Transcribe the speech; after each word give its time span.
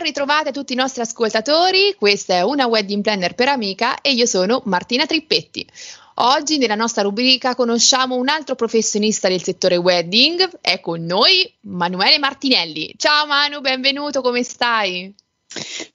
Ben 0.00 0.08
ritrovati 0.08 0.48
a 0.48 0.52
tutti 0.52 0.72
i 0.72 0.76
nostri 0.76 1.02
ascoltatori, 1.02 1.94
questa 1.98 2.32
è 2.32 2.40
una 2.40 2.66
wedding 2.66 3.02
planner 3.02 3.34
per 3.34 3.48
amica 3.48 4.00
e 4.00 4.12
io 4.12 4.24
sono 4.24 4.62
Martina 4.64 5.04
Trippetti. 5.04 5.66
Oggi 6.14 6.56
nella 6.56 6.74
nostra 6.74 7.02
rubrica 7.02 7.54
conosciamo 7.54 8.16
un 8.16 8.30
altro 8.30 8.54
professionista 8.54 9.28
del 9.28 9.42
settore 9.42 9.76
wedding, 9.76 10.60
è 10.62 10.80
con 10.80 11.04
noi 11.04 11.52
Manuele 11.64 12.18
Martinelli. 12.18 12.94
Ciao 12.96 13.26
Manu, 13.26 13.60
benvenuto, 13.60 14.22
come 14.22 14.42
stai? 14.42 15.14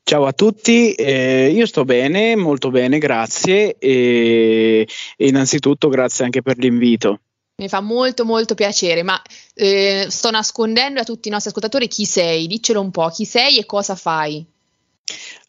Ciao 0.03 0.27
a 0.27 0.33
tutti, 0.33 0.93
eh, 0.93 1.49
io 1.51 1.65
sto 1.65 1.83
bene, 1.83 2.35
molto 2.35 2.69
bene, 2.69 2.99
grazie 2.99 3.75
e 3.79 4.87
innanzitutto 5.17 5.89
grazie 5.89 6.25
anche 6.25 6.43
per 6.43 6.59
l'invito. 6.59 7.21
Mi 7.57 7.69
fa 7.69 7.79
molto 7.79 8.25
molto 8.25 8.53
piacere, 8.53 9.01
ma 9.01 9.21
eh, 9.53 10.07
sto 10.09 10.29
nascondendo 10.29 10.99
a 10.99 11.05
tutti 11.05 11.29
i 11.29 11.31
nostri 11.31 11.51
ascoltatori 11.51 11.87
chi 11.87 12.03
sei, 12.03 12.47
diccelo 12.47 12.81
un 12.81 12.91
po', 12.91 13.07
chi 13.07 13.23
sei 13.23 13.57
e 13.57 13.65
cosa 13.65 13.95
fai? 13.95 14.45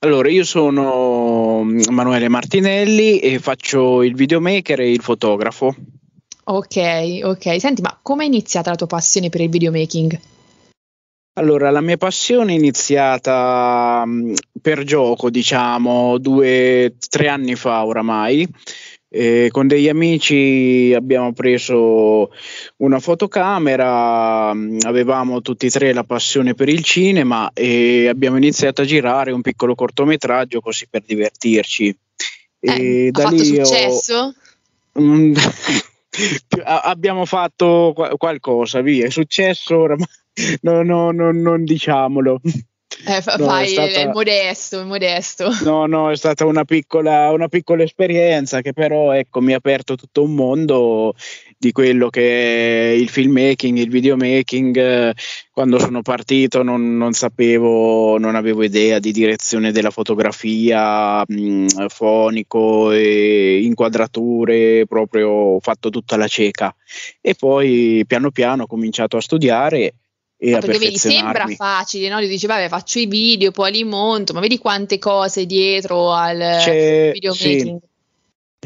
Allora, 0.01 0.28
io 0.30 0.45
sono 0.45 1.64
Manuele 1.64 2.28
Martinelli 2.28 3.19
e 3.19 3.41
faccio 3.41 4.05
il 4.05 4.14
videomaker 4.14 4.81
e 4.81 4.92
il 4.92 5.00
fotografo. 5.00 5.75
Ok, 6.44 7.20
ok. 7.25 7.58
Senti, 7.58 7.83
ma 7.83 7.98
come 8.00 8.22
è 8.22 8.27
iniziata 8.28 8.70
la 8.70 8.77
tua 8.77 8.86
passione 8.86 9.28
per 9.28 9.41
il 9.41 9.48
videomaking? 9.48 10.20
Allora, 11.38 11.70
la 11.70 11.81
mia 11.81 11.97
passione 11.97 12.53
è 12.53 12.56
iniziata 12.56 14.05
per 14.62 14.84
gioco, 14.84 15.28
diciamo, 15.28 16.19
due, 16.19 16.94
tre 17.11 17.28
anni 17.28 17.56
fa 17.56 17.84
oramai. 17.84 18.48
Eh, 19.09 19.49
con 19.53 19.69
degli 19.69 19.89
amici 19.89 20.93
abbiamo 20.95 21.33
preso 21.33 22.31
una 22.79 22.99
fotocamera, 22.99 24.51
avevamo 24.51 25.41
tutti 25.43 25.67
e 25.67 25.71
tre 25.71 25.93
la 25.93 26.03
passione 26.03 26.55
per 26.55 26.69
il 26.69 26.83
cinema 26.83 27.51
e 27.55 28.09
abbiamo 28.09 28.37
iniziato 28.37 28.83
a 28.83 28.84
girare 28.84 29.31
un 29.31 29.43
piccolo 29.43 29.75
cortometraggio 29.75 30.61
così 30.61 30.87
per 30.91 31.03
divertirci. 31.07 31.97
Eh, 32.59 33.11
da 33.12 33.23
ha 33.23 33.31
fatto 33.31 33.45
successo? 33.45 34.34
Ho, 34.97 35.33
abbiamo 36.65 37.27
fatto 37.27 37.95
qualcosa, 38.17 38.81
via, 38.81 39.07
è 39.07 39.11
successo, 39.11 39.77
ora, 39.77 39.97
no, 40.62 40.83
no, 40.83 41.11
no, 41.11 41.31
non 41.33 41.65
diciamolo. 41.65 42.41
Eh, 43.05 43.20
fa, 43.20 43.36
no, 43.36 43.47
fai 43.47 43.69
stata... 43.69 44.00
il 44.00 44.08
modesto, 44.08 44.80
il 44.80 44.86
modesto. 44.86 45.50
No, 45.64 45.86
no, 45.86 46.11
è 46.11 46.16
stata 46.16 46.47
una 46.47 46.64
piccola, 46.64 47.30
una 47.30 47.48
piccola 47.48 47.83
esperienza 47.83 48.61
che 48.62 48.72
però 48.72 49.12
ecco, 49.12 49.41
mi 49.41 49.53
ha 49.53 49.56
aperto 49.56 49.97
tutto 49.97 50.22
un 50.22 50.34
mondo 50.34 51.14
di 51.58 51.72
quello 51.72 52.08
che 52.08 52.91
è 52.91 52.94
il 52.94 53.08
filmmaking, 53.08 53.78
il 53.78 53.91
videomaking. 53.91 55.12
Quando 55.50 55.78
sono 55.78 56.03
partito 56.03 56.62
non, 56.62 56.97
non 56.97 57.12
sapevo, 57.12 58.19
non 58.19 58.34
avevo 58.34 58.62
idea 58.62 58.98
di 58.98 59.10
direzione 59.10 59.72
della 59.72 59.91
fotografia, 59.91 61.22
mh, 61.27 61.86
fonico, 61.88 62.92
e 62.92 63.60
inquadrature, 63.62 64.86
proprio 64.86 65.28
ho 65.28 65.60
fatto 65.60 65.91
tutta 65.91 66.16
la 66.16 66.26
cieca. 66.26 66.75
E 67.21 67.34
poi 67.34 68.04
piano 68.06 68.31
piano 68.31 68.65
ho 68.65 68.66
cominciato 68.66 69.16
a 69.16 69.21
studiare 69.21 69.94
e 70.38 70.50
ma 70.52 70.58
perché 70.58 70.78
vedi, 70.78 70.98
sembra 70.98 71.47
facile, 71.48 72.08
no? 72.08 72.20
Gli 72.20 72.28
dici, 72.28 72.47
vabbè, 72.47 72.69
faccio 72.69 72.98
i 72.98 73.06
video, 73.06 73.50
poi 73.50 73.72
li 73.72 73.84
monto, 73.84 74.32
ma 74.32 74.41
vedi 74.41 74.58
quante 74.58 74.98
cose 74.98 75.47
dietro 75.47 76.12
al 76.12 76.38
c'è, 76.38 77.10
videomaking. 77.12 77.78
Sì. 77.80 77.94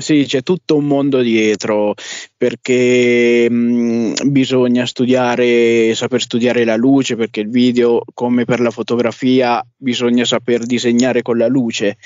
Sì, 0.00 0.24
c'è 0.26 0.42
tutto 0.42 0.76
un 0.76 0.86
mondo 0.86 1.20
dietro 1.20 1.94
perché 2.34 3.50
mh, 3.50 4.30
bisogna 4.30 4.86
studiare, 4.86 5.94
saper 5.94 6.22
studiare 6.22 6.64
la 6.64 6.76
luce 6.76 7.16
perché 7.16 7.40
il 7.40 7.50
video, 7.50 8.02
come 8.14 8.44
per 8.46 8.60
la 8.60 8.70
fotografia, 8.70 9.62
bisogna 9.76 10.24
saper 10.24 10.64
disegnare 10.64 11.20
con 11.20 11.36
la 11.36 11.48
luce 11.48 11.98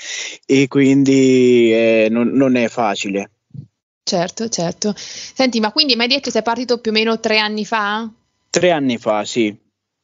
e 0.45 0.67
quindi 0.67 1.71
eh, 1.71 2.07
non, 2.09 2.29
non 2.29 2.57
è 2.57 2.67
facile. 2.67 3.29
Certo, 4.03 4.49
certo. 4.49 4.93
Senti, 4.95 5.59
ma 5.59 5.71
quindi 5.71 5.95
mi 5.95 6.01
hai 6.01 6.09
detto 6.09 6.29
sei 6.29 6.43
partito 6.43 6.79
più 6.79 6.91
o 6.91 6.93
meno 6.93 7.19
tre 7.19 7.37
anni 7.37 7.65
fa? 7.65 8.11
Tre 8.55 8.71
anni 8.71 8.97
fa, 8.97 9.25
sì. 9.25 9.53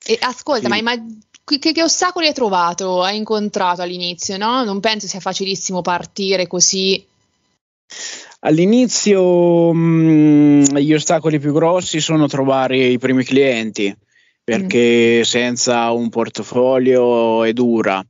E 0.06 0.18
ascolta, 0.20 0.68
sì. 0.68 0.82
ma, 0.82 0.94
ma 0.94 1.06
che, 1.46 1.72
che, 1.72 1.82
ostacoli 1.82 2.28
hai 2.28 2.34
trovato, 2.34 3.02
hai 3.02 3.16
incontrato 3.16 3.82
all'inizio, 3.82 4.36
no? 4.36 4.66
Non 4.66 4.82
penso 4.82 5.08
sia 5.08 5.22
facilissimo 5.22 5.82
partire 5.82 6.48
così. 6.48 7.02
All'inizio 8.42 9.72
mh, 9.72 9.80
mm, 9.80 10.64
gli 10.80 10.94
ostacoli 10.94 11.40
più 11.40 11.54
grossi 11.54 12.02
sono 12.02 12.28
trovare 12.28 12.76
i 12.78 12.98
primi 12.98 13.24
clienti, 13.24 13.96
perché 14.44 15.20
mm. 15.20 15.22
senza 15.22 15.90
un 15.92 16.10
portafoglio 16.10 17.46
è 17.46 17.54
dura. 17.54 18.06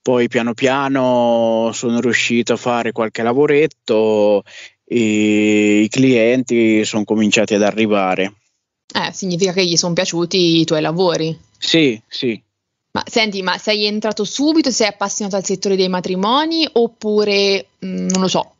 Poi 0.00 0.28
piano 0.28 0.54
piano 0.54 1.70
sono 1.72 1.98
riuscito 1.98 2.52
a 2.52 2.56
fare 2.56 2.92
qualche 2.92 3.24
lavoretto 3.24 4.44
e 4.84 5.80
i 5.80 5.88
clienti 5.88 6.84
sono 6.84 7.02
cominciati 7.02 7.54
ad 7.54 7.62
arrivare. 7.62 8.34
Eh, 8.92 9.12
significa 9.12 9.52
che 9.52 9.64
gli 9.64 9.76
sono 9.76 9.94
piaciuti 9.94 10.60
i 10.60 10.64
tuoi 10.64 10.80
lavori. 10.80 11.38
Sì, 11.58 12.00
sì. 12.08 12.40
Ma 12.92 13.04
senti, 13.06 13.40
ma 13.42 13.56
sei 13.56 13.84
entrato 13.84 14.24
subito, 14.24 14.70
sei 14.70 14.88
appassionato 14.88 15.36
al 15.36 15.44
settore 15.44 15.76
dei 15.76 15.88
matrimoni 15.88 16.68
oppure, 16.72 17.66
mh, 17.78 17.86
mm, 17.86 18.08
non 18.08 18.20
lo 18.22 18.28
so, 18.28 18.54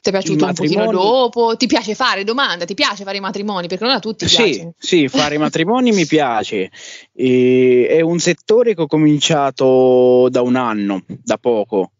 ti 0.00 0.10
è 0.10 0.12
piaciuto 0.12 0.44
un 0.44 0.54
pochino 0.54 0.90
dopo? 0.92 1.56
Ti 1.56 1.66
piace 1.66 1.96
fare 1.96 2.22
domanda? 2.22 2.64
Ti 2.64 2.74
piace 2.74 3.02
fare 3.02 3.16
i 3.16 3.20
matrimoni? 3.20 3.66
Perché 3.66 3.84
non 3.84 3.94
a 3.94 3.98
tutti 3.98 4.28
sì, 4.28 4.36
piace. 4.36 4.74
Sì, 4.78 5.08
fare 5.08 5.34
i 5.34 5.38
matrimoni 5.38 5.90
mi 5.90 6.06
piace. 6.06 6.70
E 7.12 7.88
è 7.90 8.00
un 8.02 8.20
settore 8.20 8.76
che 8.76 8.82
ho 8.82 8.86
cominciato 8.86 10.28
da 10.30 10.42
un 10.42 10.54
anno, 10.54 11.02
da 11.06 11.38
poco 11.38 11.90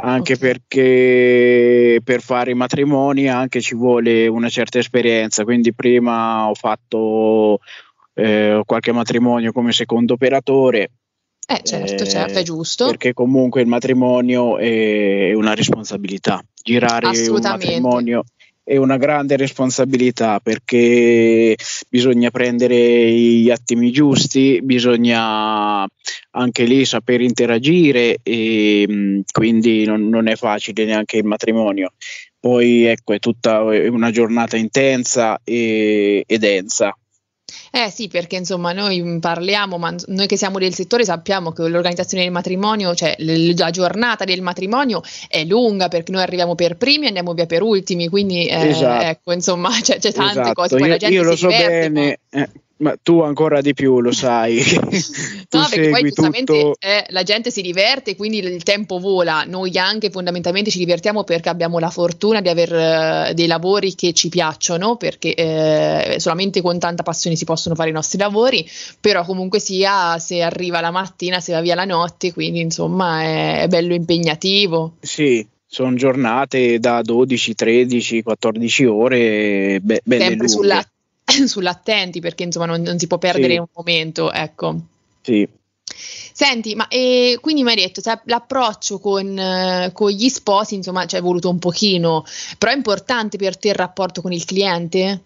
anche 0.00 0.34
okay. 0.34 0.50
perché 0.52 2.00
per 2.04 2.20
fare 2.20 2.52
i 2.52 2.54
matrimoni 2.54 3.28
anche 3.28 3.60
ci 3.60 3.74
vuole 3.74 4.26
una 4.28 4.48
certa 4.48 4.78
esperienza, 4.78 5.44
quindi 5.44 5.74
prima 5.74 6.48
ho 6.48 6.54
fatto 6.54 7.58
eh, 8.14 8.62
qualche 8.64 8.92
matrimonio 8.92 9.52
come 9.52 9.72
secondo 9.72 10.14
operatore. 10.14 10.90
Eh 11.50 11.62
certo, 11.62 12.02
eh, 12.02 12.08
certo, 12.08 12.38
è 12.38 12.42
giusto. 12.42 12.86
Perché 12.86 13.12
comunque 13.14 13.62
il 13.62 13.66
matrimonio 13.66 14.58
è 14.58 15.32
una 15.32 15.54
responsabilità. 15.54 16.42
Girare 16.62 17.08
un 17.08 17.40
matrimonio 17.40 18.24
è 18.68 18.76
una 18.76 18.98
grande 18.98 19.36
responsabilità 19.38 20.40
perché 20.40 21.56
bisogna 21.88 22.28
prendere 22.28 23.10
gli 23.10 23.48
attimi 23.48 23.90
giusti, 23.90 24.60
bisogna 24.62 25.86
anche 26.32 26.64
lì 26.64 26.84
saper 26.84 27.22
interagire 27.22 28.18
e 28.22 28.84
mm, 28.86 29.20
quindi 29.32 29.86
non, 29.86 30.10
non 30.10 30.28
è 30.28 30.36
facile 30.36 30.84
neanche 30.84 31.16
il 31.16 31.24
matrimonio. 31.24 31.94
Poi 32.38 32.84
ecco, 32.84 33.14
è 33.14 33.18
tutta 33.18 33.62
una 33.62 34.10
giornata 34.10 34.58
intensa 34.58 35.40
e, 35.42 36.22
e 36.26 36.38
densa. 36.38 36.94
Eh 37.70 37.90
sì, 37.90 38.08
perché 38.08 38.36
insomma 38.36 38.72
noi 38.72 39.18
parliamo, 39.20 39.78
ma 39.78 39.94
noi 40.06 40.26
che 40.26 40.36
siamo 40.36 40.58
del 40.58 40.74
settore 40.74 41.04
sappiamo 41.04 41.52
che 41.52 41.66
l'organizzazione 41.66 42.24
del 42.24 42.32
matrimonio, 42.32 42.94
cioè 42.94 43.16
la 43.18 43.70
giornata 43.70 44.24
del 44.24 44.42
matrimonio 44.42 45.02
è 45.28 45.44
lunga 45.44 45.88
perché 45.88 46.12
noi 46.12 46.22
arriviamo 46.22 46.54
per 46.54 46.76
primi 46.76 47.04
e 47.04 47.08
andiamo 47.08 47.32
via 47.32 47.46
per 47.46 47.62
ultimi, 47.62 48.08
quindi 48.08 48.46
eh, 48.46 48.68
esatto. 48.68 49.04
ecco 49.04 49.32
insomma 49.32 49.70
c'è, 49.80 49.98
c'è 49.98 50.12
tante 50.12 50.40
esatto. 50.40 50.52
cose, 50.52 50.76
poi 50.76 50.86
io, 50.86 50.92
la 50.92 50.96
gente 50.96 51.14
io 51.14 51.22
lo 51.22 51.36
so 51.36 51.48
diverte, 51.48 51.90
bene, 51.90 52.18
eh, 52.30 52.50
ma 52.78 52.96
tu 53.02 53.20
ancora 53.20 53.60
di 53.60 53.74
più 53.74 54.00
lo 54.00 54.12
sai. 54.12 54.62
no, 55.50 55.66
perché 55.68 55.88
poi 55.90 56.02
giustamente 56.02 56.52
tutto... 56.52 56.76
eh, 56.80 57.04
la 57.08 57.22
gente 57.22 57.50
si 57.50 57.62
diverte, 57.62 58.16
quindi 58.16 58.38
il 58.38 58.62
tempo 58.62 58.98
vola. 58.98 59.44
Noi 59.44 59.76
anche 59.78 60.10
fondamentalmente 60.10 60.70
ci 60.70 60.78
divertiamo 60.78 61.24
perché 61.24 61.48
abbiamo 61.48 61.78
la 61.78 61.90
fortuna 61.90 62.40
di 62.40 62.48
avere 62.48 63.30
uh, 63.30 63.34
dei 63.34 63.46
lavori 63.46 63.94
che 63.94 64.12
ci 64.12 64.28
piacciono, 64.28 64.96
perché 64.96 65.34
eh, 65.34 66.16
solamente 66.18 66.60
con 66.60 66.78
tanta 66.78 67.02
passione 67.02 67.36
si 67.36 67.44
possono 67.44 67.74
fare 67.74 67.90
i 67.90 67.92
nostri 67.92 68.18
lavori, 68.18 68.68
però 69.00 69.24
comunque 69.24 69.58
sia 69.58 70.18
se 70.18 70.42
arriva 70.42 70.80
la 70.80 70.90
mattina, 70.90 71.40
se 71.40 71.52
va 71.52 71.60
via 71.60 71.74
la 71.74 71.84
notte, 71.84 72.32
quindi 72.32 72.60
insomma 72.60 73.22
è, 73.22 73.62
è 73.62 73.68
bello 73.68 73.94
impegnativo. 73.94 74.94
Sì, 75.00 75.44
sono 75.66 75.94
giornate 75.94 76.78
da 76.78 77.02
12, 77.02 77.54
13, 77.54 78.22
14 78.22 78.84
ore, 78.84 79.80
be- 79.82 80.00
belle 80.04 80.22
Sempre 80.22 80.46
lunghe. 80.46 80.48
sulla 80.48 80.86
sull'attenti 81.46 82.20
perché 82.20 82.44
insomma 82.44 82.66
non, 82.66 82.80
non 82.82 82.98
si 82.98 83.06
può 83.06 83.18
perdere 83.18 83.54
sì. 83.54 83.58
un 83.58 83.66
momento, 83.72 84.32
ecco. 84.32 84.76
Sì. 85.22 85.48
Senti, 85.90 86.74
ma 86.74 86.86
e 86.88 87.38
quindi 87.40 87.62
mi 87.62 87.70
hai 87.70 87.76
detto, 87.76 88.00
cioè, 88.00 88.20
l'approccio 88.24 88.98
con, 89.00 89.36
eh, 89.36 89.90
con, 89.92 90.10
gli 90.10 90.28
sposi, 90.28 90.76
insomma, 90.76 91.06
ci 91.06 91.16
è 91.16 91.20
voluto 91.20 91.50
un 91.50 91.58
pochino, 91.58 92.24
però 92.56 92.72
è 92.72 92.76
importante 92.76 93.36
per 93.36 93.56
te 93.56 93.68
il 93.68 93.74
rapporto 93.74 94.22
con 94.22 94.32
il 94.32 94.44
cliente? 94.44 95.22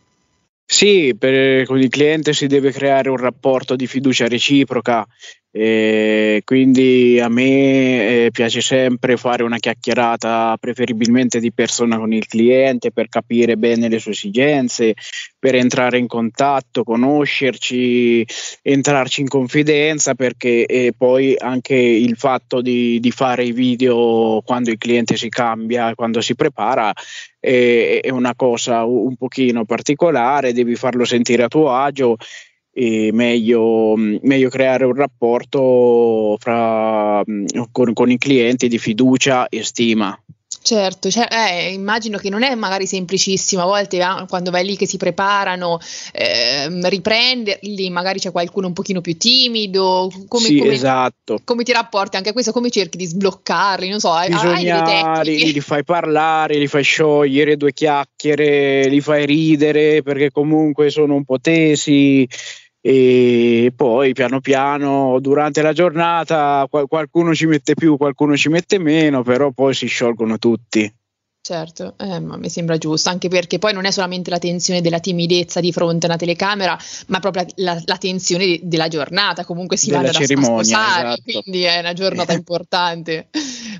Sì, 0.64 1.14
per, 1.18 1.66
con 1.66 1.78
il 1.78 1.90
cliente 1.90 2.32
si 2.32 2.46
deve 2.46 2.72
creare 2.72 3.10
un 3.10 3.18
rapporto 3.18 3.76
di 3.76 3.86
fiducia 3.86 4.26
reciproca 4.26 5.06
E 5.54 6.40
quindi 6.46 7.20
a 7.20 7.28
me 7.28 8.24
eh, 8.24 8.30
piace 8.32 8.62
sempre 8.62 9.18
fare 9.18 9.42
una 9.42 9.58
chiacchierata 9.58 10.56
preferibilmente 10.58 11.40
di 11.40 11.52
persona 11.52 11.98
con 11.98 12.10
il 12.10 12.26
cliente 12.26 12.90
per 12.90 13.10
capire 13.10 13.58
bene 13.58 13.90
le 13.90 13.98
sue 13.98 14.12
esigenze, 14.12 14.94
per 15.38 15.54
entrare 15.54 15.98
in 15.98 16.06
contatto, 16.06 16.84
conoscerci, 16.84 18.26
entrarci 18.62 19.20
in 19.20 19.28
confidenza 19.28 20.14
perché 20.14 20.94
poi 20.96 21.34
anche 21.36 21.74
il 21.74 22.16
fatto 22.16 22.62
di, 22.62 22.98
di, 22.98 23.10
fare 23.10 23.44
i 23.44 23.52
video 23.52 24.40
quando 24.46 24.70
il 24.70 24.78
cliente 24.78 25.18
si 25.18 25.28
cambia, 25.28 25.94
quando 25.94 26.22
si 26.22 26.34
prepara 26.34 26.94
è, 27.38 28.00
è 28.02 28.10
una 28.10 28.34
cosa 28.34 28.84
un 28.84 29.16
pochino 29.16 29.66
particolare, 29.66 30.54
devi 30.54 30.76
farlo 30.76 31.04
sentire 31.04 31.42
a 31.42 31.48
tuo 31.48 31.70
agio 31.72 32.16
e 32.72 33.10
meglio, 33.12 33.94
meglio 33.96 34.48
creare 34.48 34.84
un 34.84 34.94
rapporto 34.94 36.36
fra, 36.38 37.22
con, 37.70 37.92
con 37.92 38.10
i 38.10 38.18
clienti 38.18 38.68
di 38.68 38.78
fiducia 38.78 39.48
e 39.48 39.62
stima. 39.62 40.18
Certo, 40.64 41.10
cioè, 41.10 41.26
eh, 41.28 41.72
immagino 41.72 42.18
che 42.18 42.30
non 42.30 42.44
è 42.44 42.54
magari 42.54 42.86
semplicissimo, 42.86 43.62
a 43.62 43.66
volte 43.66 43.96
eh, 43.96 44.26
quando 44.28 44.52
vai 44.52 44.64
lì 44.64 44.76
che 44.76 44.86
si 44.86 44.96
preparano, 44.96 45.80
eh, 46.12 46.68
riprenderli, 46.88 47.90
magari 47.90 48.20
c'è 48.20 48.30
qualcuno 48.30 48.68
un 48.68 48.72
pochino 48.72 49.00
più 49.00 49.16
timido, 49.16 50.08
come, 50.28 50.46
sì, 50.46 50.58
come, 50.58 50.72
esatto. 50.72 51.40
come 51.42 51.64
ti 51.64 51.72
rapporti 51.72 52.16
anche 52.16 52.28
a 52.28 52.32
questo, 52.32 52.52
come 52.52 52.70
cerchi 52.70 52.96
di 52.96 53.06
sbloccarli, 53.06 53.88
non 53.88 53.98
so, 53.98 54.14
Bisogna, 54.24 54.84
hai 54.84 55.24
li, 55.24 55.52
li 55.52 55.60
fai 55.60 55.82
parlare, 55.82 56.58
li 56.58 56.68
fai 56.68 56.84
sciogliere 56.84 57.56
due 57.56 57.72
chiacchiere, 57.72 58.86
li 58.88 59.00
fai 59.00 59.26
ridere 59.26 60.02
perché 60.02 60.30
comunque 60.30 60.90
sono 60.90 61.14
un 61.14 61.24
po' 61.24 61.40
tesi, 61.40 62.28
e 62.84 63.72
poi 63.74 64.12
piano 64.12 64.40
piano 64.40 65.20
durante 65.20 65.62
la 65.62 65.72
giornata 65.72 66.66
qualcuno 66.68 67.32
ci 67.32 67.46
mette 67.46 67.74
più, 67.74 67.96
qualcuno 67.96 68.36
ci 68.36 68.48
mette 68.48 68.78
meno, 68.78 69.22
però 69.22 69.52
poi 69.52 69.72
si 69.72 69.86
sciolgono 69.86 70.36
tutti. 70.38 70.92
Certo, 71.44 71.94
eh, 71.98 72.20
ma 72.20 72.36
mi 72.36 72.48
sembra 72.48 72.78
giusto, 72.78 73.08
anche 73.08 73.28
perché 73.28 73.58
poi 73.58 73.72
non 73.72 73.84
è 73.84 73.90
solamente 73.90 74.30
la 74.30 74.38
tensione 74.38 74.80
della 74.80 75.00
timidezza 75.00 75.58
di 75.58 75.72
fronte 75.72 76.06
a 76.06 76.10
una 76.10 76.18
telecamera, 76.18 76.78
ma 77.08 77.18
proprio 77.18 77.46
la, 77.56 77.80
la 77.84 77.96
tensione 77.98 78.46
de- 78.46 78.60
della 78.62 78.86
giornata, 78.86 79.44
comunque 79.44 79.76
si 79.76 79.90
della 79.90 80.02
va 80.02 80.10
da 80.10 80.24
sposare, 80.24 81.08
esatto. 81.14 81.40
quindi 81.42 81.62
è 81.64 81.80
una 81.80 81.94
giornata 81.94 82.32
importante. 82.32 83.28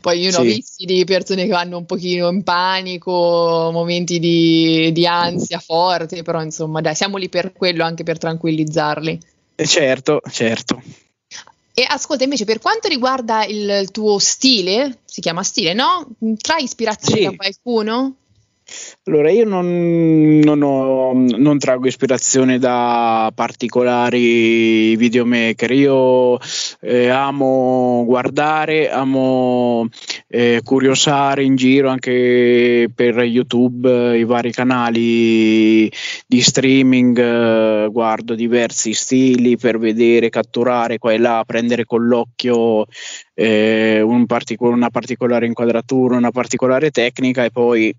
Poi 0.03 0.19
io 0.19 0.31
ne 0.33 0.37
ho 0.37 0.43
visti 0.43 0.85
di 0.85 1.05
persone 1.05 1.45
che 1.45 1.53
vanno 1.53 1.79
un 1.79 1.87
pochino 1.87 2.29
in 2.29 2.43
panico, 2.43 3.71
momenti 3.73 4.19
di, 4.19 4.91
di 4.93 5.07
ansia 5.07 5.61
forte, 5.61 6.25
però 6.25 6.43
insomma 6.43 6.81
dai, 6.81 6.97
siamo 6.97 7.19
lì 7.19 7.29
per 7.29 7.53
quello, 7.53 7.85
anche 7.85 8.03
per 8.03 8.19
tranquillizzarli. 8.19 9.21
Eh, 9.55 9.67
certo, 9.67 10.21
certo. 10.29 10.83
E 11.73 11.87
ascolta, 11.89 12.25
invece, 12.25 12.45
per 12.45 12.59
quanto 12.59 12.89
riguarda 12.89 13.45
il, 13.45 13.69
il 13.81 13.91
tuo 13.93 14.19
stile, 14.19 14.99
si 15.05 15.21
chiama 15.21 15.45
stile, 15.45 15.73
no? 15.73 16.09
Trai 16.37 16.65
ispirazione 16.65 17.21
sì. 17.21 17.25
da 17.25 17.37
qualcuno? 17.37 18.15
Allora, 19.05 19.31
io 19.31 19.45
non, 19.45 20.39
non, 20.45 20.63
ho, 20.63 21.13
non, 21.13 21.59
traggo 21.59 21.87
ispirazione 21.87 22.59
da 22.59 23.33
particolari 23.35 24.95
videomaker, 24.97 25.71
io 25.73 26.39
eh, 26.81 27.09
amo 27.09 28.05
guardare, 28.07 28.91
amo 28.91 29.89
eh, 30.35 30.63
curiosare 30.65 31.45
in 31.45 31.57
giro 31.57 31.91
anche 31.91 32.91
per 32.95 33.19
YouTube, 33.19 34.17
i 34.17 34.25
vari 34.25 34.51
canali 34.51 35.93
di 36.27 36.41
streaming, 36.41 37.19
eh, 37.19 37.89
guardo 37.93 38.35
diversi 38.35 38.95
stili 38.95 39.59
per 39.59 39.79
vedere, 39.79 40.31
catturare 40.31 40.97
qua 40.97 41.13
e 41.13 41.19
là, 41.19 41.45
prendere 41.47 41.85
con 41.85 42.07
l'occhio 42.07 42.87
eh, 43.35 44.01
un 44.01 44.25
partic- 44.25 44.63
una 44.63 44.89
particolare 44.89 45.45
inquadratura, 45.45 46.17
una 46.17 46.31
particolare 46.31 46.91
tecnica 46.91 47.45
e 47.45 47.51
poi 47.51 47.95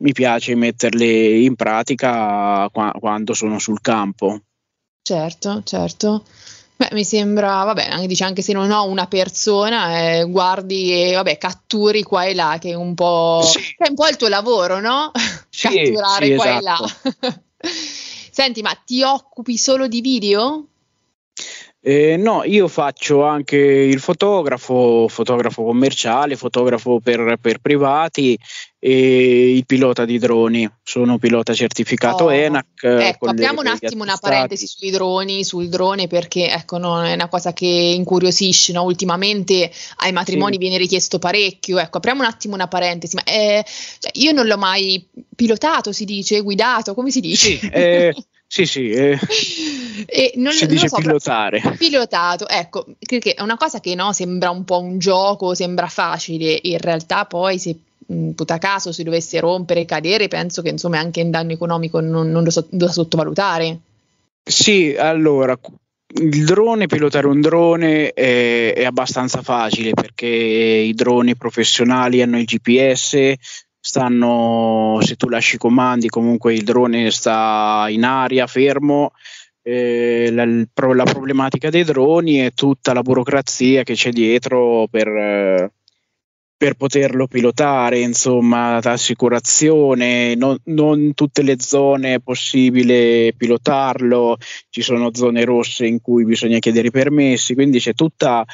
mi 0.00 0.12
piace 0.12 0.54
metterle 0.54 1.38
in 1.38 1.54
pratica 1.54 2.68
qua- 2.70 2.94
quando 2.98 3.32
sono 3.32 3.58
sul 3.58 3.80
campo. 3.80 4.42
Certo, 5.00 5.62
certo. 5.64 6.24
Beh, 6.78 6.90
mi 6.92 7.02
sembra, 7.02 7.64
vabbè, 7.64 8.06
dice 8.06 8.22
anche 8.22 8.40
se 8.40 8.52
non 8.52 8.70
ho 8.70 8.86
una 8.86 9.08
persona, 9.08 9.98
eh, 9.98 10.24
guardi 10.30 10.92
e 10.92 11.14
vabbè, 11.14 11.36
catturi 11.36 12.04
qua 12.04 12.22
e 12.22 12.34
là, 12.34 12.56
che 12.60 12.70
è 12.70 12.74
un 12.74 12.94
po', 12.94 13.42
sì. 13.42 13.74
è 13.76 13.88
un 13.88 13.96
po' 13.96 14.06
il 14.06 14.14
tuo 14.14 14.28
lavoro, 14.28 14.78
no? 14.78 15.10
Sì, 15.50 15.66
Catturare 15.66 16.26
sì, 16.26 16.34
qua 16.36 16.56
esatto. 16.56 16.58
e 16.58 16.62
là. 16.62 17.40
Senti, 18.30 18.62
ma 18.62 18.72
ti 18.84 19.02
occupi 19.02 19.56
solo 19.56 19.88
di 19.88 20.00
video? 20.00 20.68
Eh, 21.80 22.16
no, 22.16 22.44
io 22.44 22.68
faccio 22.68 23.24
anche 23.24 23.56
il 23.56 23.98
fotografo, 23.98 25.08
fotografo 25.08 25.64
commerciale, 25.64 26.36
fotografo 26.36 27.00
per, 27.00 27.38
per 27.40 27.58
privati 27.58 28.38
e 28.80 29.54
il 29.54 29.66
pilota 29.66 30.04
di 30.04 30.18
droni. 30.18 30.68
Sono 30.82 31.18
pilota 31.18 31.52
certificato 31.52 32.24
oh, 32.24 32.32
ENAC. 32.32 32.84
Ecco, 32.84 33.28
apriamo 33.28 33.60
un 33.60 33.66
attimo 33.66 34.02
una 34.04 34.16
parentesi 34.16 34.66
sui 34.66 34.90
droni, 34.90 35.44
sul 35.44 35.68
drone, 35.68 36.06
perché 36.06 36.48
ecco, 36.48 36.78
no, 36.78 37.02
è 37.04 37.12
una 37.12 37.28
cosa 37.28 37.52
che 37.52 37.66
incuriosisce. 37.66 38.72
No? 38.72 38.84
Ultimamente 38.84 39.70
ai 39.96 40.12
matrimoni 40.12 40.54
sì. 40.54 40.58
viene 40.58 40.78
richiesto 40.78 41.18
parecchio. 41.18 41.78
Ecco, 41.78 41.98
apriamo 41.98 42.20
un 42.20 42.28
attimo 42.28 42.54
una 42.54 42.68
parentesi. 42.68 43.16
Ma 43.16 43.24
eh, 43.24 43.64
cioè, 43.98 44.12
io 44.14 44.32
non 44.32 44.46
l'ho 44.46 44.58
mai 44.58 45.06
pilotato, 45.34 45.92
si 45.92 46.04
dice, 46.04 46.40
guidato, 46.40 46.94
come 46.94 47.10
si 47.10 47.20
dice? 47.20 47.58
Sì, 47.58 47.68
eh, 47.72 48.14
Sì, 48.50 48.64
sì, 48.64 48.88
eh, 48.88 49.18
e 50.06 50.32
non, 50.36 50.52
si 50.54 50.64
non 50.64 50.74
dice 50.74 50.88
so, 50.88 50.96
pilotare. 50.96 51.60
Pilotato, 51.76 52.48
ecco, 52.48 52.86
perché 52.98 53.34
è 53.34 53.42
una 53.42 53.58
cosa 53.58 53.78
che 53.78 53.94
no, 53.94 54.14
sembra 54.14 54.48
un 54.48 54.64
po' 54.64 54.80
un 54.80 54.98
gioco, 54.98 55.54
sembra 55.54 55.86
facile, 55.88 56.58
in 56.62 56.78
realtà 56.78 57.26
poi 57.26 57.58
se 57.58 57.76
puta 58.34 58.58
caso 58.58 58.92
si 58.92 59.02
dovesse 59.02 59.38
rompere 59.40 59.80
e 59.80 59.84
cadere, 59.84 60.28
penso 60.28 60.62
che 60.62 60.70
insomma 60.70 60.98
anche 60.98 61.20
in 61.20 61.30
danno 61.30 61.52
economico 61.52 62.00
non, 62.00 62.30
non 62.30 62.42
lo 62.42 62.50
so, 62.50 62.66
da 62.70 62.88
sottovalutare. 62.88 63.78
Sì, 64.42 64.94
allora, 64.98 65.58
il 66.20 66.44
drone, 66.44 66.86
pilotare 66.86 67.26
un 67.26 67.40
drone 67.40 68.12
è, 68.12 68.72
è, 68.72 68.84
abbastanza 68.84 69.42
facile 69.42 69.92
perché 69.92 70.26
i 70.26 70.94
droni 70.94 71.36
professionali 71.36 72.22
hanno 72.22 72.38
il 72.38 72.46
GPS, 72.46 73.34
stanno, 73.78 74.98
se 75.02 75.16
tu 75.16 75.28
lasci 75.28 75.56
i 75.56 75.58
comandi, 75.58 76.08
comunque 76.08 76.54
il 76.54 76.64
drone 76.64 77.10
sta 77.10 77.86
in 77.90 78.04
aria, 78.04 78.46
fermo. 78.46 79.12
Eh, 79.60 80.30
la, 80.32 80.46
la, 80.46 81.04
problematica 81.04 81.68
dei 81.68 81.84
droni 81.84 82.36
è 82.36 82.52
tutta 82.52 82.94
la 82.94 83.02
burocrazia 83.02 83.82
che 83.82 83.92
c'è 83.92 84.10
dietro 84.10 84.86
per, 84.88 85.08
eh, 85.08 85.72
per 86.58 86.74
poterlo 86.74 87.28
pilotare, 87.28 88.00
insomma, 88.00 88.78
assicurazione, 88.78 90.34
non, 90.34 90.58
non 90.64 91.14
tutte 91.14 91.42
le 91.42 91.54
zone 91.60 92.14
è 92.14 92.18
possibile 92.18 93.32
pilotarlo, 93.36 94.36
ci 94.68 94.82
sono 94.82 95.10
zone 95.14 95.44
rosse 95.44 95.86
in 95.86 96.00
cui 96.00 96.24
bisogna 96.24 96.58
chiedere 96.58 96.88
i 96.88 96.90
permessi, 96.90 97.54
quindi 97.54 97.78
c'è 97.78 97.94
tutta 97.94 98.44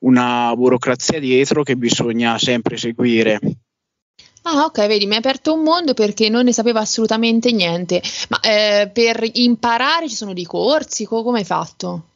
una 0.00 0.52
burocrazia 0.56 1.20
dietro 1.20 1.62
che 1.62 1.76
bisogna 1.76 2.36
sempre 2.36 2.76
seguire. 2.76 3.38
Ah, 4.42 4.64
ok, 4.64 4.86
vedi, 4.88 5.06
mi 5.06 5.12
hai 5.12 5.18
aperto 5.18 5.54
un 5.54 5.62
mondo 5.62 5.94
perché 5.94 6.28
non 6.28 6.44
ne 6.44 6.52
sapevo 6.52 6.80
assolutamente 6.80 7.52
niente. 7.52 8.02
Ma 8.28 8.40
eh, 8.40 8.90
per 8.92 9.24
imparare 9.34 10.08
ci 10.08 10.16
sono 10.16 10.32
dei 10.32 10.44
corsi? 10.44 11.04
Co- 11.04 11.22
come 11.22 11.38
hai 11.38 11.44
fatto? 11.44 12.06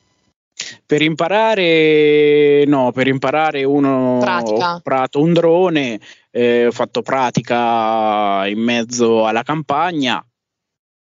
Per 0.85 1.02
imparare, 1.02 2.64
no, 2.66 2.92
per 2.92 3.06
imparare 3.06 3.64
uno 3.64 4.18
pratica. 4.20 4.68
ho 4.68 4.73
comprato 4.73 5.20
un 5.20 5.32
drone, 5.32 6.00
eh, 6.30 6.66
ho 6.66 6.73
fatto 6.73 7.02
pratica 7.02 8.46
in 8.46 8.61
mezzo 8.61 9.26
alla 9.26 9.42
campagna. 9.42 10.25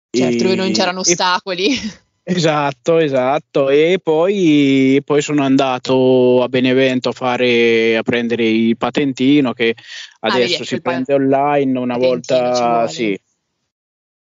Certo, 0.09 0.43
dove 0.43 0.55
non 0.55 0.71
c'erano 0.71 0.99
ostacoli. 1.01 1.69
Esatto, 2.27 2.97
esatto. 2.97 3.69
E 3.69 3.99
poi, 4.01 4.99
poi, 5.05 5.21
sono 5.21 5.43
andato 5.43 6.41
a 6.41 6.49
Benevento 6.49 7.09
a, 7.09 7.11
fare, 7.11 7.95
a 7.97 8.01
prendere 8.01 8.47
il 8.47 8.75
patentino 8.77 9.53
che 9.53 9.75
ah, 10.21 10.29
adesso 10.29 10.63
ah, 10.63 10.65
si 10.65 10.81
prende 10.81 11.13
online, 11.13 11.77
una 11.77 11.97
volta, 11.97 12.87
sì, 12.87 13.15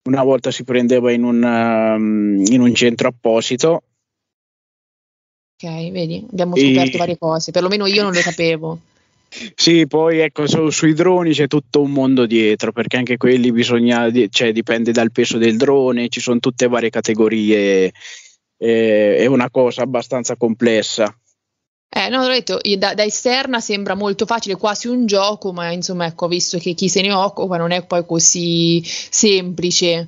una 0.04 0.24
volta 0.24 0.52
si 0.52 0.64
prendeva 0.64 1.12
in 1.12 1.24
un, 1.24 1.42
um, 1.42 2.44
in 2.46 2.62
un 2.62 2.76
centro 2.76 3.08
apposito. 3.08 3.82
Ok, 5.60 5.92
vedi, 5.92 6.24
abbiamo 6.30 6.56
scoperto 6.56 6.96
e... 6.96 7.00
varie 7.00 7.18
cose, 7.18 7.52
perlomeno 7.52 7.88
io 7.88 8.04
non 8.04 8.14
lo 8.14 8.22
sapevo. 8.22 8.80
Sì, 9.56 9.88
poi 9.88 10.20
ecco, 10.20 10.48
su, 10.48 10.70
sui 10.70 10.94
droni 10.94 11.34
c'è 11.34 11.48
tutto 11.48 11.82
un 11.82 11.92
mondo 11.92 12.28
dietro, 12.28 12.72
perché 12.72 12.98
anche 12.98 13.18
quelli 13.18 13.52
bisogna, 13.52 14.08
cioè, 14.30 14.52
dipende 14.52 14.92
dal 14.92 15.12
peso 15.12 15.38
del 15.38 15.58
drone, 15.58 16.10
ci 16.10 16.20
sono 16.20 16.40
tutte 16.40 16.68
varie 16.68 16.92
categorie, 16.92 17.92
eh, 18.58 19.18
è 19.18 19.26
una 19.26 19.50
cosa 19.50 19.82
abbastanza 19.82 20.36
complessa. 20.36 21.14
Eh, 21.90 22.10
no, 22.10 22.22
l'ho 22.22 22.34
detto, 22.34 22.60
da, 22.78 22.94
da, 22.94 23.04
esterna 23.04 23.60
sembra 23.60 23.96
molto 23.96 24.28
facile, 24.28 24.56
quasi 24.56 24.88
un 24.88 25.08
gioco, 25.08 25.52
ma 25.52 25.72
insomma, 25.72 26.06
ecco, 26.06 26.28
visto 26.28 26.60
che 26.60 26.74
chi 26.74 26.88
se 26.88 27.02
ne 27.02 27.12
occupa 27.12 27.58
non 27.58 27.72
è 27.72 27.84
poi 27.84 28.06
così 28.06 28.82
semplice. 28.84 30.08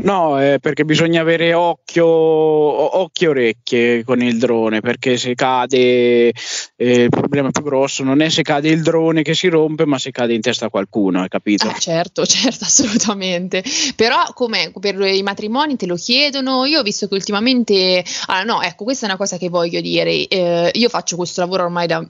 No, 0.00 0.40
eh, 0.40 0.60
perché 0.60 0.84
bisogna 0.84 1.20
avere 1.20 1.54
occhio, 1.54 2.06
occhio 2.06 3.26
e 3.26 3.30
orecchie 3.30 4.04
con 4.04 4.22
il 4.22 4.38
drone, 4.38 4.80
perché 4.80 5.16
se 5.16 5.34
cade, 5.34 6.28
eh, 6.28 6.32
il 6.76 7.08
problema 7.08 7.50
più 7.50 7.64
grosso 7.64 8.04
non 8.04 8.20
è 8.20 8.28
se 8.28 8.42
cade 8.42 8.68
il 8.68 8.82
drone 8.82 9.22
che 9.22 9.34
si 9.34 9.48
rompe, 9.48 9.86
ma 9.86 9.98
se 9.98 10.12
cade 10.12 10.34
in 10.34 10.40
testa 10.40 10.66
a 10.66 10.70
qualcuno, 10.70 11.22
hai 11.22 11.28
capito? 11.28 11.66
Ah, 11.66 11.76
certo, 11.76 12.24
certo, 12.26 12.62
assolutamente. 12.62 13.64
Però 13.96 14.22
come 14.34 14.70
per 14.78 15.00
i 15.00 15.22
matrimoni 15.24 15.74
te 15.74 15.86
lo 15.86 15.96
chiedono, 15.96 16.64
io 16.64 16.78
ho 16.78 16.84
visto 16.84 17.08
che 17.08 17.14
ultimamente, 17.14 18.04
allora 18.26 18.44
no, 18.44 18.62
ecco, 18.62 18.84
questa 18.84 19.06
è 19.06 19.08
una 19.08 19.18
cosa 19.18 19.36
che 19.36 19.48
voglio 19.48 19.80
dire, 19.80 20.28
eh, 20.28 20.70
io 20.74 20.88
faccio 20.88 21.16
questo 21.16 21.40
lavoro 21.40 21.64
ormai 21.64 21.88
da 21.88 22.00
mm, 22.00 22.06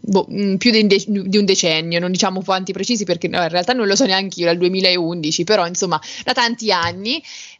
boh, 0.00 0.26
mm, 0.28 0.56
più 0.56 0.72
di, 0.72 0.86
di, 0.88 1.38
un 1.38 1.44
decennio, 1.44 2.00
non 2.00 2.10
diciamo 2.10 2.42
quanti 2.42 2.72
precisi 2.72 3.04
perché 3.04 3.28
no, 3.28 3.40
in 3.40 3.48
realtà 3.48 3.74
non 3.74 3.86
lo 3.86 3.94
so 3.94 4.06
neanche 4.06 4.40
io, 4.40 4.46
dal 4.46 4.58
2011, 4.58 5.44
però 5.44 5.68
insomma 5.68 6.00
da 6.24 6.32
tanti 6.32 6.72
anni 6.72 7.11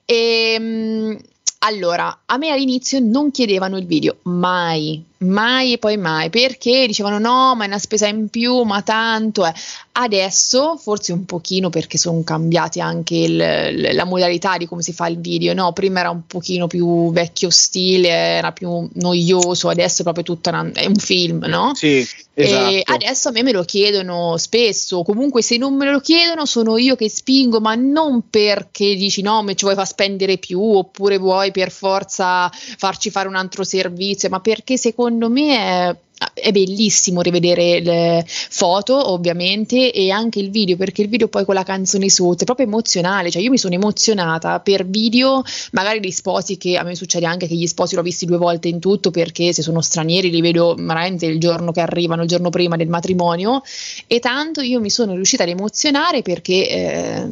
e, 0.04 0.54
ehm, 0.54 1.18
allora, 1.64 2.22
a 2.26 2.36
me 2.38 2.50
all'inizio 2.50 2.98
non 3.00 3.30
chiedevano 3.30 3.76
il 3.76 3.86
video, 3.86 4.18
mai, 4.22 5.02
mai 5.22 5.72
e 5.72 5.78
poi 5.78 5.96
mai, 5.96 6.30
perché 6.30 6.86
dicevano 6.86 7.18
no, 7.18 7.54
ma 7.54 7.64
è 7.64 7.66
una 7.66 7.78
spesa 7.78 8.06
in 8.06 8.28
più, 8.28 8.62
ma 8.62 8.82
tanto 8.82 9.44
è. 9.44 9.52
Adesso, 9.94 10.78
forse 10.78 11.12
un 11.12 11.26
pochino 11.26 11.68
perché 11.68 11.98
sono 11.98 12.22
cambiati 12.24 12.80
anche 12.80 13.14
il, 13.14 13.94
la 13.94 14.04
modalità 14.04 14.56
di 14.56 14.66
come 14.66 14.80
si 14.80 14.94
fa 14.94 15.06
il 15.06 15.18
video, 15.18 15.52
no? 15.52 15.72
Prima 15.72 16.00
era 16.00 16.08
un 16.08 16.26
pochino 16.26 16.66
più 16.66 17.12
vecchio 17.12 17.50
stile, 17.50 18.08
era 18.08 18.52
più 18.52 18.88
noioso, 18.94 19.68
adesso 19.68 20.00
è 20.00 20.04
proprio 20.04 20.24
tutto 20.24 20.48
una, 20.48 20.70
è 20.72 20.86
un 20.86 20.94
film, 20.94 21.44
no? 21.46 21.72
Sì, 21.74 22.06
esatto. 22.32 22.74
E 22.74 22.82
adesso 22.86 23.28
a 23.28 23.32
me 23.32 23.42
me 23.42 23.52
lo 23.52 23.64
chiedono 23.64 24.38
spesso, 24.38 25.02
comunque 25.02 25.42
se 25.42 25.58
non 25.58 25.74
me 25.74 25.90
lo 25.90 26.00
chiedono 26.00 26.46
sono 26.46 26.78
io 26.78 26.96
che 26.96 27.10
spingo, 27.10 27.60
ma 27.60 27.74
non 27.74 28.30
perché 28.30 28.94
dici 28.94 29.20
no, 29.20 29.42
me 29.42 29.54
ci 29.54 29.64
vuoi 29.64 29.76
far 29.76 29.86
spendere 29.86 30.38
più, 30.38 30.58
oppure 30.58 31.18
vuoi 31.18 31.50
per 31.50 31.70
forza 31.70 32.50
farci 32.50 33.10
fare 33.10 33.28
un 33.28 33.34
altro 33.34 33.62
servizio, 33.62 34.30
ma 34.30 34.40
perché 34.40 34.78
secondo 34.78 35.11
me 35.18 35.56
è 35.56 35.96
è 36.34 36.52
bellissimo 36.52 37.20
rivedere 37.20 37.80
le 37.80 38.24
foto 38.26 39.10
ovviamente 39.10 39.92
e 39.92 40.10
anche 40.10 40.38
il 40.38 40.50
video 40.50 40.76
perché 40.76 41.02
il 41.02 41.08
video 41.08 41.28
poi 41.28 41.44
con 41.44 41.54
la 41.54 41.62
canzone 41.62 42.08
sotto 42.08 42.42
è 42.42 42.46
proprio 42.46 42.66
emozionale. 42.66 43.30
Cioè 43.30 43.42
io 43.42 43.50
mi 43.50 43.58
sono 43.58 43.74
emozionata 43.74 44.60
per 44.60 44.86
video 44.86 45.42
magari 45.72 46.00
di 46.00 46.10
sposi 46.12 46.56
che 46.56 46.76
a 46.76 46.82
me 46.82 46.94
succede 46.94 47.26
anche 47.26 47.46
che 47.46 47.54
gli 47.54 47.66
sposi 47.66 47.94
l'ho 47.94 48.02
visti 48.02 48.26
due 48.26 48.36
volte 48.36 48.68
in 48.68 48.78
tutto 48.78 49.10
perché 49.10 49.52
se 49.52 49.62
sono 49.62 49.80
stranieri 49.80 50.30
li 50.30 50.40
vedo 50.40 50.74
veramente 50.74 51.26
il 51.26 51.40
giorno 51.40 51.72
che 51.72 51.80
arrivano 51.80 52.22
il 52.22 52.28
giorno 52.28 52.50
prima 52.50 52.76
del 52.76 52.88
matrimonio. 52.88 53.62
E 54.06 54.18
tanto 54.20 54.60
io 54.60 54.80
mi 54.80 54.90
sono 54.90 55.14
riuscita 55.14 55.42
ad 55.42 55.48
emozionare 55.48 56.22
perché 56.22 56.68
eh, 56.68 57.28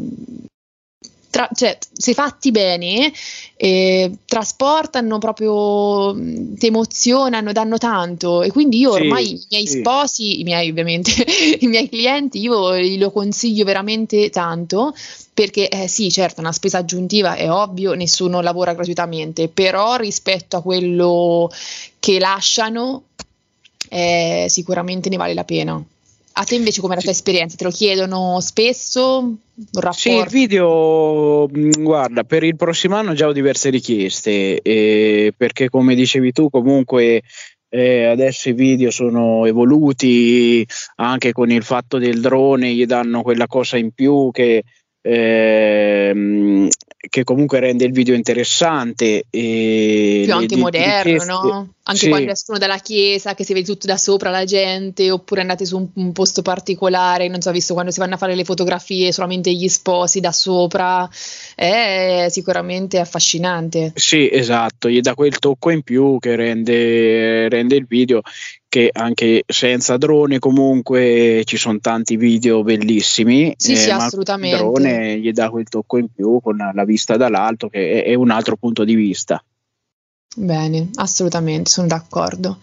tra, 1.41 1.49
cioè, 1.55 1.79
se 1.93 2.13
fatti 2.13 2.51
bene, 2.51 3.13
eh, 3.57 4.11
trasportano 4.27 5.19
proprio, 5.19 6.15
ti 6.15 6.67
emozionano, 6.67 7.53
danno 7.53 7.79
tanto. 7.79 8.43
E 8.43 8.51
quindi 8.51 8.79
io 8.79 8.93
ormai 8.93 9.27
sì, 9.27 9.35
i 9.35 9.47
miei 9.51 9.67
sì. 9.67 9.79
sposi, 9.79 10.41
i 10.41 10.45
miei 10.45 10.69
ovviamente, 10.69 11.11
i 11.61 11.67
miei 11.67 11.89
clienti, 11.89 12.41
io 12.41 12.77
lo 12.97 13.11
consiglio 13.11 13.65
veramente 13.65 14.29
tanto. 14.31 14.95
Perché 15.33 15.69
eh, 15.69 15.89
sì, 15.89 16.11
certo, 16.11 16.41
una 16.41 16.53
spesa 16.53 16.79
aggiuntiva 16.79 17.35
è 17.35 17.51
ovvio, 17.51 17.95
nessuno 17.95 18.43
lavora 18.43 18.75
gratuitamente, 18.75 19.49
però 19.49 19.97
rispetto 19.97 20.59
a 20.59 20.63
quello 20.63 21.51
che 21.99 22.19
lasciano, 22.19 23.05
eh, 23.89 24.47
sicuramente 24.51 25.09
ne 25.09 25.17
vale 25.17 25.33
la 25.33 25.45
pena. 25.45 25.83
A 26.33 26.45
te 26.45 26.55
invece 26.55 26.81
come 26.81 26.95
è 26.95 26.97
la 26.97 27.03
tua 27.03 27.13
esperienza? 27.13 27.57
Te 27.57 27.65
lo 27.65 27.71
chiedono 27.71 28.41
spesso? 28.41 29.37
Sì, 29.91 30.11
il 30.17 30.29
video, 30.29 31.49
mm, 31.49 31.83
guarda, 31.83 32.25
per 32.25 32.45
il 32.45 32.57
prossimo 32.57 32.97
anno 32.97 33.15
già 33.15 33.27
ho 33.27 33.33
diverse 33.33 33.69
richieste, 33.69 34.61
eh, 34.61 35.35
perché 35.37 35.69
come 35.69 35.95
dicevi 35.95 36.33
tu 36.33 36.49
comunque 36.49 37.23
eh, 37.69 38.05
adesso 38.05 38.49
i 38.49 38.53
video 38.53 38.91
sono 38.91 39.45
evoluti 39.47 40.67
anche 40.97 41.33
con 41.33 41.51
il 41.51 41.63
fatto 41.63 41.99
del 41.99 42.21
drone, 42.21 42.73
gli 42.73 42.87
danno 42.87 43.23
quella 43.23 43.47
cosa 43.47 43.77
in 43.77 43.91
più 43.93 44.31
che 44.33 44.65
ehm, 45.03 46.69
che 47.09 47.25
comunque 47.25 47.61
rende 47.61 47.85
il 47.85 47.93
video 47.93 48.15
interessante 48.15 49.25
e 49.31 50.23
più 50.25 50.35
anche 50.35 50.57
moderno, 50.57 51.25
no? 51.25 51.69
Anche 51.83 52.01
sì. 52.01 52.09
quando 52.09 52.31
escono 52.31 52.59
dalla 52.59 52.79
chiesa, 52.79 53.35
che 53.35 53.43
si 53.43 53.55
vede 53.55 53.67
tutto 53.67 53.87
da 53.87 53.97
sopra 53.97 54.31
la 54.31 54.45
gente, 54.45 55.11
oppure 55.11 55.41
andate 55.41 55.65
su 55.65 55.77
un, 55.77 55.89
un, 55.95 56.13
posto 56.13 56.43
particolare, 56.43 57.27
non 57.29 57.41
so, 57.41 57.51
visto 57.51 57.73
quando 57.73 57.91
si 57.91 57.99
vanno 57.99 58.15
a 58.15 58.19
fare 58.19 58.35
le 58.35 58.45
fotografie 58.45 59.13
solamente 59.13 59.53
gli 59.53 59.67
sposi 59.67 60.21
da 60.21 60.31
sopra, 60.31 61.09
è 61.55 62.27
sicuramente 62.29 62.99
affascinante. 62.99 63.93
Sì, 63.95 64.29
esatto, 64.31 64.89
gli 64.91 65.01
dà 65.01 65.15
quel 65.15 65.39
tocco 65.39 65.71
in 65.71 65.83
più 65.83 66.19
che 66.21 66.37
rende, 66.37 67.49
rende 67.49 67.77
il 67.77 67.87
video 67.87 68.21
che 68.69 68.91
anche 68.93 69.43
senza 69.49 69.97
drone 69.97 70.39
comunque 70.39 71.43
ci 71.45 71.57
sono 71.57 71.81
tanti 71.81 72.17
video 72.17 72.63
bellissimi. 72.63 73.53
Sì, 73.57 73.73
eh, 73.73 73.77
sì, 73.77 73.91
assolutamente. 73.91 74.57
Il 74.57 74.63
drone 74.63 75.19
gli 75.19 75.33
dà 75.33 75.51
quel 75.51 75.69
tocco 75.69 75.99
in 75.99 76.07
più 76.15 76.41
con 76.41 76.57
la 76.73 76.85
vista 76.85 77.17
dall'alto 77.17 77.69
che 77.69 78.05
è, 78.05 78.11
è 78.11 78.15
un 78.15 78.31
altro 78.31 78.57
punto 78.57 78.85
di 78.85 78.95
vista. 78.95 79.43
Bene, 80.37 80.91
assolutamente, 80.95 81.71
sono 81.71 81.87
d'accordo. 81.87 82.59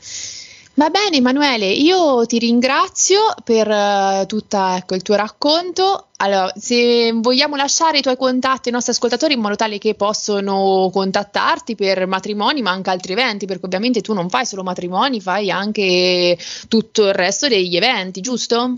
Va 0.76 0.90
bene 0.90 1.18
Emanuele, 1.18 1.66
io 1.66 2.24
ti 2.28 2.38
ringrazio 2.38 3.34
per 3.44 3.68
uh, 3.68 4.26
tutto 4.28 4.64
ecco, 4.76 4.94
il 4.94 5.02
tuo 5.02 5.16
racconto. 5.16 6.10
Allora, 6.18 6.54
se 6.56 7.12
vogliamo 7.14 7.56
lasciare 7.56 7.98
i 7.98 8.02
tuoi 8.02 8.16
contatti 8.16 8.68
ai 8.68 8.76
nostri 8.76 8.94
ascoltatori 8.94 9.34
in 9.34 9.40
modo 9.40 9.56
tale 9.56 9.80
che 9.80 9.96
possono 9.96 10.90
contattarti 10.94 11.74
per 11.74 12.06
matrimoni, 12.06 12.62
ma 12.62 12.70
anche 12.70 12.92
altri 12.92 13.14
eventi, 13.14 13.48
perché 13.48 13.66
ovviamente 13.66 14.02
tu 14.02 14.14
non 14.14 14.30
fai 14.30 14.46
solo 14.46 14.62
matrimoni, 14.62 15.20
fai 15.20 15.50
anche 15.50 16.38
tutto 16.68 17.08
il 17.08 17.14
resto 17.16 17.48
degli 17.48 17.76
eventi, 17.76 18.22
giusto? 18.22 18.78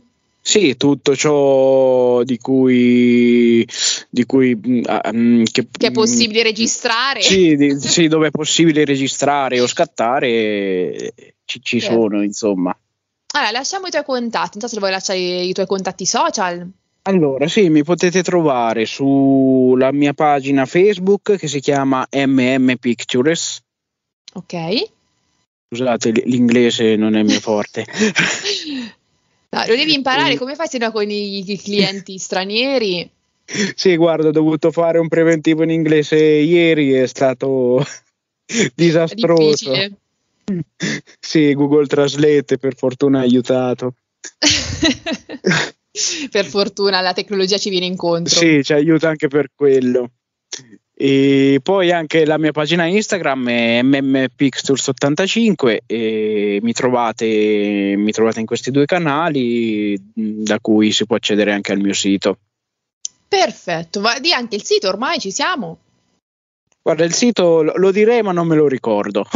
Sì, 0.49 0.77
tutto 0.77 1.15
ciò 1.15 2.23
di 2.23 2.39
cui, 2.39 3.63
di 4.09 4.25
cui 4.25 4.59
um, 4.59 5.43
che, 5.43 5.67
che, 5.71 5.87
è 5.87 5.91
possibile 5.91 6.41
registrare. 6.41 7.21
Sì, 7.21 7.55
di, 7.55 7.77
sì, 7.79 8.07
dove 8.07 8.29
è 8.29 8.31
possibile 8.31 8.83
registrare 8.83 9.59
o 9.59 9.67
scattare 9.67 11.13
ci, 11.45 11.61
ci 11.61 11.79
certo. 11.79 12.01
sono, 12.01 12.23
insomma. 12.23 12.75
Allora, 13.35 13.51
lasciamo 13.51 13.85
i 13.85 13.91
tuoi 13.91 14.03
contatti, 14.03 14.57
non 14.57 14.67
so 14.67 14.73
se 14.73 14.79
vuoi 14.79 14.89
lasciare 14.89 15.19
i 15.19 15.53
tuoi 15.53 15.67
contatti 15.67 16.07
social. 16.07 16.67
Allora, 17.03 17.47
sì, 17.47 17.69
mi 17.69 17.83
potete 17.83 18.23
trovare 18.23 18.87
sulla 18.87 19.91
mia 19.91 20.13
pagina 20.13 20.65
Facebook 20.65 21.35
che 21.35 21.47
si 21.47 21.59
chiama 21.59 22.07
MM 22.11 22.75
Pictures. 22.79 23.61
Ok. 24.33 24.55
Scusate, 25.71 26.09
l'inglese 26.25 26.95
non 26.95 27.15
è 27.15 27.21
mio 27.21 27.39
forte. 27.39 27.85
no, 29.49 29.65
lo 29.65 29.75
devi 29.75 29.93
imparare, 29.93 30.37
come 30.37 30.55
fai 30.55 30.67
se 30.67 30.77
no 30.77 30.91
con 30.91 31.09
i, 31.09 31.51
i 31.51 31.57
clienti 31.57 32.17
stranieri? 32.17 33.09
Sì, 33.75 33.95
guarda, 33.95 34.27
ho 34.27 34.31
dovuto 34.31 34.71
fare 34.71 34.99
un 34.99 35.07
preventivo 35.07 35.63
in 35.63 35.71
inglese 35.71 36.17
ieri, 36.17 36.91
è 36.91 37.07
stato 37.07 37.83
disastroso. 38.75 39.71
Difficile. 39.71 39.97
Sì, 41.19 41.53
Google 41.53 41.85
Translate 41.85 42.57
per 42.57 42.75
fortuna 42.75 43.19
ha 43.19 43.21
aiutato. 43.21 43.95
per 46.31 46.45
fortuna 46.45 47.01
la 47.01 47.13
tecnologia 47.13 47.57
ci 47.57 47.69
viene 47.69 47.85
incontro. 47.85 48.39
Sì, 48.39 48.63
ci 48.63 48.73
aiuta 48.73 49.09
anche 49.09 49.27
per 49.27 49.51
quello. 49.55 50.11
E 51.01 51.61
poi 51.63 51.93
anche 51.93 52.25
la 52.25 52.37
mia 52.37 52.51
pagina 52.51 52.83
Instagram 52.85 53.47
è 53.47 53.81
mmpixtures85 53.81 55.77
e 55.85 56.59
mi 56.61 56.73
trovate, 56.73 57.95
mi 57.95 58.11
trovate 58.11 58.41
in 58.41 58.45
questi 58.45 58.69
due 58.69 58.83
canali 58.83 59.97
da 60.13 60.59
cui 60.59 60.91
si 60.91 61.05
può 61.05 61.15
accedere 61.15 61.53
anche 61.53 61.71
al 61.71 61.79
mio 61.79 61.93
sito. 61.93 62.39
Perfetto, 63.29 64.01
ma 64.01 64.19
di 64.19 64.33
anche 64.33 64.57
il 64.57 64.65
sito 64.65 64.89
ormai 64.89 65.19
ci 65.19 65.31
siamo. 65.31 65.77
Guarda, 66.81 67.05
il 67.05 67.13
sito 67.13 67.61
lo 67.61 67.91
direi, 67.91 68.21
ma 68.21 68.33
non 68.33 68.45
me 68.45 68.57
lo 68.57 68.67
ricordo. 68.67 69.25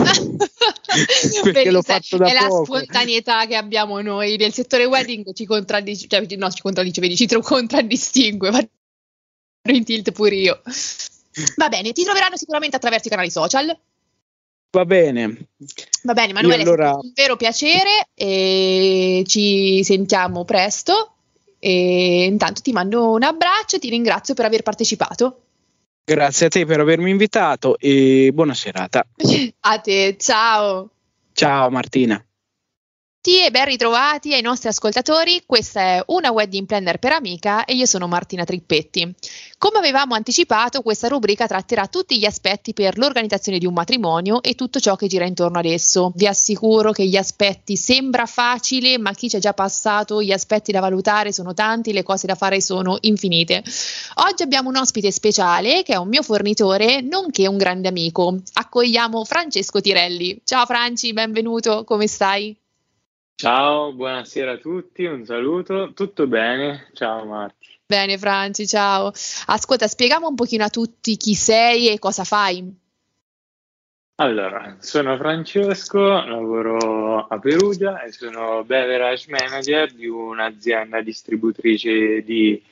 perché 1.43 1.71
l'ho 1.71 1.81
fatto 1.81 2.17
da 2.17 2.25
è 2.25 2.45
poco. 2.45 2.73
la 2.73 2.79
spontaneità 2.79 3.45
che 3.45 3.55
abbiamo 3.55 4.01
noi 4.01 4.35
nel 4.35 4.51
settore 4.51 4.83
wedding 4.83 5.31
ci 5.33 5.45
contraddice, 5.45 6.07
cioè, 6.09 6.25
no, 6.35 6.51
ci 6.51 6.61
contraddice, 6.61 6.99
vedi, 6.99 7.15
ci 7.15 7.25
contraddistingue. 7.25 8.49
Vado 8.51 8.69
in 9.71 9.85
tilt 9.85 10.11
pure 10.11 10.35
io. 10.35 10.61
Va 11.55 11.69
bene, 11.69 11.91
ti 11.91 12.03
troveranno 12.03 12.37
sicuramente 12.37 12.75
attraverso 12.75 13.07
i 13.07 13.09
canali 13.09 13.31
social. 13.31 13.77
Va 14.71 14.85
bene. 14.85 15.49
Va 16.03 16.13
bene, 16.13 16.33
Manuele, 16.33 16.63
allora... 16.63 16.91
è 16.91 16.93
un 16.95 17.11
vero 17.13 17.35
piacere 17.35 18.07
e 18.15 19.23
ci 19.27 19.83
sentiamo 19.83 20.45
presto. 20.45 21.09
E 21.59 22.25
intanto 22.25 22.61
ti 22.61 22.71
mando 22.71 23.11
un 23.11 23.23
abbraccio 23.23 23.77
e 23.77 23.79
ti 23.79 23.89
ringrazio 23.89 24.33
per 24.33 24.45
aver 24.45 24.63
partecipato. 24.63 25.43
Grazie 26.05 26.47
a 26.47 26.49
te 26.49 26.65
per 26.65 26.81
avermi 26.81 27.09
invitato 27.09 27.77
e 27.77 28.31
buona 28.33 28.53
serata. 28.53 29.05
A 29.61 29.79
te, 29.79 30.17
ciao. 30.17 30.89
Ciao 31.31 31.69
Martina. 31.69 32.23
Tutti 33.23 33.39
e 33.39 33.51
ben 33.51 33.63
ritrovati 33.63 34.33
ai 34.33 34.41
nostri 34.41 34.67
ascoltatori. 34.67 35.43
Questa 35.45 35.79
è 35.79 36.03
una 36.07 36.31
wedding 36.31 36.67
planner 36.67 36.99
per 36.99 37.13
amica 37.13 37.63
e 37.63 37.73
io 37.73 37.85
sono 37.85 38.05
Martina 38.05 38.43
Trippetti. 38.43 39.15
Come 39.57 39.77
avevamo 39.77 40.13
anticipato, 40.13 40.81
questa 40.81 41.07
rubrica 41.07 41.47
tratterà 41.47 41.87
tutti 41.87 42.19
gli 42.19 42.25
aspetti 42.25 42.73
per 42.73 42.97
l'organizzazione 42.97 43.59
di 43.59 43.65
un 43.65 43.71
matrimonio 43.71 44.43
e 44.43 44.55
tutto 44.55 44.81
ciò 44.81 44.97
che 44.97 45.07
gira 45.07 45.25
intorno 45.25 45.59
ad 45.59 45.65
esso. 45.65 46.11
Vi 46.15 46.27
assicuro 46.27 46.91
che 46.91 47.05
gli 47.05 47.15
aspetti 47.15 47.77
sembra 47.77 48.25
facile, 48.25 48.97
ma 48.97 49.13
chi 49.13 49.29
ci 49.29 49.37
è 49.37 49.39
già 49.39 49.53
passato, 49.53 50.21
gli 50.21 50.33
aspetti 50.33 50.73
da 50.73 50.81
valutare 50.81 51.31
sono 51.31 51.53
tanti, 51.53 51.93
le 51.93 52.03
cose 52.03 52.27
da 52.27 52.35
fare 52.35 52.59
sono 52.59 52.97
infinite. 53.01 53.63
Oggi 54.15 54.43
abbiamo 54.43 54.67
un 54.67 54.75
ospite 54.75 55.11
speciale 55.11 55.83
che 55.83 55.93
è 55.93 55.97
un 55.97 56.09
mio 56.09 56.23
fornitore, 56.23 56.99
nonché 56.99 57.47
un 57.47 57.55
grande 57.55 57.87
amico. 57.87 58.37
Accogliamo 58.51 59.23
Francesco 59.23 59.79
Tirelli. 59.79 60.41
Ciao 60.43 60.65
Franci, 60.65 61.13
benvenuto, 61.13 61.85
come 61.85 62.07
stai? 62.07 62.57
Ciao, 63.43 63.91
buonasera 63.91 64.53
a 64.53 64.57
tutti, 64.57 65.03
un 65.03 65.25
saluto, 65.25 65.91
tutto 65.93 66.27
bene? 66.27 66.87
Ciao 66.93 67.25
Marti. 67.25 67.77
Bene 67.85 68.17
Franci, 68.17 68.65
ciao. 68.65 69.11
Ascolta, 69.47 69.85
spieghiamo 69.85 70.29
un 70.29 70.35
pochino 70.35 70.63
a 70.63 70.69
tutti 70.69 71.17
chi 71.17 71.35
sei 71.35 71.89
e 71.89 71.99
cosa 71.99 72.23
fai. 72.23 72.73
Allora, 74.21 74.77
sono 74.79 75.17
Francesco, 75.17 75.99
lavoro 75.99 77.27
a 77.27 77.37
Perugia 77.37 78.01
e 78.03 78.13
sono 78.13 78.63
beverage 78.63 79.29
manager 79.29 79.91
di 79.91 80.07
un'azienda 80.07 81.01
distributrice 81.01 82.23
di 82.23 82.63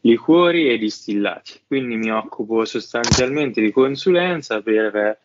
liquori 0.00 0.68
e 0.68 0.76
distillati. 0.76 1.58
Quindi 1.66 1.96
mi 1.96 2.10
occupo 2.10 2.66
sostanzialmente 2.66 3.62
di 3.62 3.72
consulenza 3.72 4.60
per 4.60 5.20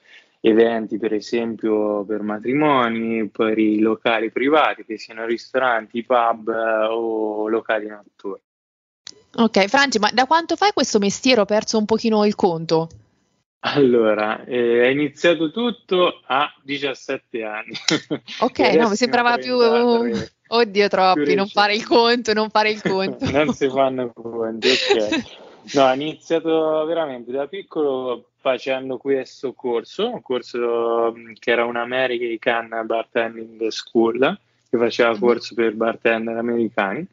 eventi, 0.46 0.98
per 0.98 1.14
esempio 1.14 2.04
per 2.04 2.22
matrimoni, 2.22 3.30
per 3.30 3.58
i 3.58 3.80
locali 3.80 4.30
privati, 4.30 4.84
che 4.84 4.98
siano 4.98 5.26
ristoranti, 5.26 6.04
pub 6.04 6.50
eh, 6.50 6.86
o 6.90 7.48
locali 7.48 7.88
notturni. 7.88 8.42
Ok, 9.36 9.68
Franci, 9.68 10.00
ma 10.00 10.10
da 10.12 10.26
quanto 10.26 10.58
fai 10.58 10.74
questo 10.74 11.00
mestiere? 11.00 11.42
Ho 11.42 11.46
perso 11.46 11.78
un 11.78 11.86
pochino 11.86 12.26
il 12.26 12.36
conto. 12.36 12.90
Allora, 13.66 14.44
eh, 14.44 14.84
è 14.84 14.88
iniziato 14.88 15.50
tutto 15.50 16.20
a 16.26 16.54
17 16.62 17.44
anni. 17.44 17.74
Ok, 18.42 18.60
no, 18.76 18.90
mi 18.90 18.96
sembrava 18.96 19.38
più... 19.38 19.56
Oddio, 19.56 20.88
troppi, 20.90 21.36
non 21.36 21.48
fare 21.48 21.74
il 21.74 21.88
conto, 21.88 22.34
non 22.34 22.50
fare 22.50 22.70
il 22.70 22.82
conto. 22.82 23.28
non 23.32 23.54
si 23.54 23.70
fanno 23.70 24.12
conti, 24.12 24.68
ok. 24.68 25.42
No, 25.76 25.86
ho 25.86 25.94
iniziato 25.94 26.84
veramente 26.84 27.32
da 27.32 27.48
piccolo 27.48 28.33
facendo 28.44 28.98
questo 28.98 29.54
corso, 29.54 30.12
un 30.12 30.22
corso 30.22 31.14
mm, 31.18 31.32
che 31.40 31.52
era 31.52 31.64
un 31.64 31.78
American 31.78 32.82
Bartending 32.86 33.68
School, 33.70 34.38
che 34.70 34.78
faceva 34.78 35.12
mhm. 35.12 35.20
corso 35.20 35.56
per 35.56 35.74
bartender 35.74 36.36
americani, 36.36 37.08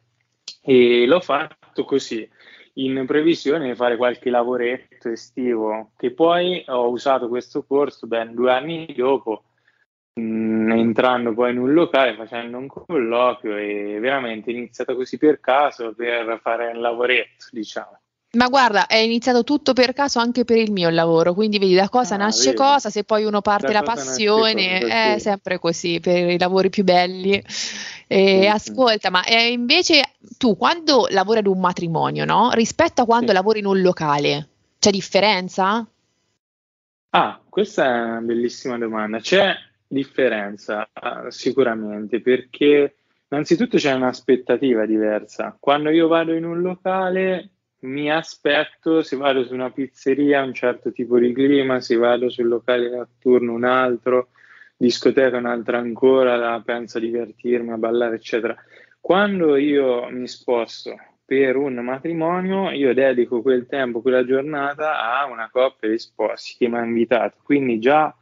e 0.61 1.05
l'ho 1.07 1.21
fatto 1.21 1.85
così, 1.85 2.29
in 2.73 3.05
previsione 3.05 3.69
di 3.69 3.75
fare 3.75 3.95
qualche 3.95 4.29
lavoretto 4.29 5.07
estivo, 5.07 5.91
che 5.95 6.11
poi 6.11 6.65
ho 6.67 6.89
usato 6.89 7.29
questo 7.29 7.63
corso 7.63 8.07
ben 8.07 8.33
due 8.33 8.51
anni 8.51 8.93
dopo, 8.93 9.43
mh, 10.15 10.21
mm, 10.21 10.71
entrando 10.71 11.33
poi 11.33 11.51
in 11.51 11.59
un 11.59 11.71
locale, 11.71 12.13
facendo 12.13 12.57
un 12.57 12.67
colloquio 12.67 13.55
e 13.55 13.99
veramente 14.01 14.51
iniziato 14.51 14.95
così 14.95 15.17
per 15.17 15.39
caso 15.39 15.93
per 15.93 16.39
fare 16.41 16.71
un 16.73 16.81
lavoretto, 16.81 17.45
diciamo. 17.51 18.00
Ma 18.33 18.47
guarda, 18.47 18.87
è 18.87 18.95
iniziato 18.95 19.43
tutto 19.43 19.73
per 19.73 19.91
caso 19.91 20.19
anche 20.19 20.45
per 20.45 20.55
il 20.55 20.71
mio 20.71 20.89
lavoro, 20.89 21.33
quindi 21.33 21.59
vedi 21.59 21.75
da 21.75 21.89
cosa 21.89 22.15
ah, 22.15 22.19
nasce 22.19 22.51
vedi. 22.51 22.55
cosa, 22.55 22.89
se 22.89 23.03
poi 23.03 23.25
uno 23.25 23.41
parte 23.41 23.67
da 23.67 23.73
la 23.73 23.83
passione, 23.83 24.79
è 24.79 25.19
sempre 25.19 25.59
così 25.59 25.99
per 25.99 26.29
i 26.29 26.39
lavori 26.39 26.69
più 26.69 26.85
belli. 26.85 27.43
E 28.07 28.39
mm-hmm. 28.39 28.51
Ascolta, 28.51 29.09
ma 29.09 29.21
invece 29.27 30.01
tu 30.37 30.55
quando 30.55 31.07
lavori 31.09 31.39
ad 31.39 31.47
un 31.47 31.59
matrimonio, 31.59 32.23
no? 32.23 32.51
Rispetto 32.53 33.01
a 33.01 33.05
quando 33.05 33.27
sì. 33.27 33.33
lavori 33.33 33.59
in 33.59 33.65
un 33.65 33.81
locale, 33.81 34.47
c'è 34.79 34.91
differenza? 34.91 35.85
Ah, 37.09 37.41
questa 37.49 37.85
è 37.85 38.01
una 38.01 38.21
bellissima 38.21 38.77
domanda. 38.77 39.19
C'è 39.19 39.53
differenza 39.85 40.87
ah, 40.93 41.29
sicuramente 41.29 42.21
perché 42.21 42.95
innanzitutto 43.29 43.75
c'è 43.75 43.91
un'aspettativa 43.91 44.85
diversa. 44.85 45.57
Quando 45.59 45.89
io 45.89 46.07
vado 46.07 46.33
in 46.33 46.45
un 46.45 46.61
locale 46.61 47.49
mi 47.81 48.11
aspetto, 48.11 49.01
se 49.01 49.15
vado 49.15 49.43
su 49.43 49.53
una 49.53 49.71
pizzeria, 49.71 50.43
un 50.43 50.53
certo 50.53 50.91
tipo 50.91 51.17
di 51.17 51.33
clima, 51.33 51.79
se 51.79 51.95
vado 51.95 52.29
sul 52.29 52.47
locale 52.47 52.89
notturno, 52.89 53.53
un 53.53 53.63
altro, 53.63 54.29
discoteca, 54.77 55.37
un'altra 55.37 55.77
ancora, 55.77 56.59
penso 56.61 56.97
a 56.97 57.01
divertirmi, 57.01 57.71
a 57.71 57.77
ballare, 57.77 58.15
eccetera. 58.15 58.55
Quando 58.99 59.55
io 59.55 60.09
mi 60.09 60.27
sposto 60.27 60.95
per 61.25 61.55
un 61.55 61.75
matrimonio, 61.75 62.71
io 62.71 62.93
dedico 62.93 63.41
quel 63.41 63.65
tempo, 63.65 64.01
quella 64.01 64.25
giornata 64.25 65.01
a 65.01 65.25
una 65.25 65.49
coppia 65.49 65.89
di 65.89 65.97
sposi 65.97 66.55
che 66.57 66.67
mi 66.67 66.77
ha 66.77 66.83
invitato. 66.83 67.37
Quindi 67.41 67.79
già 67.79 68.13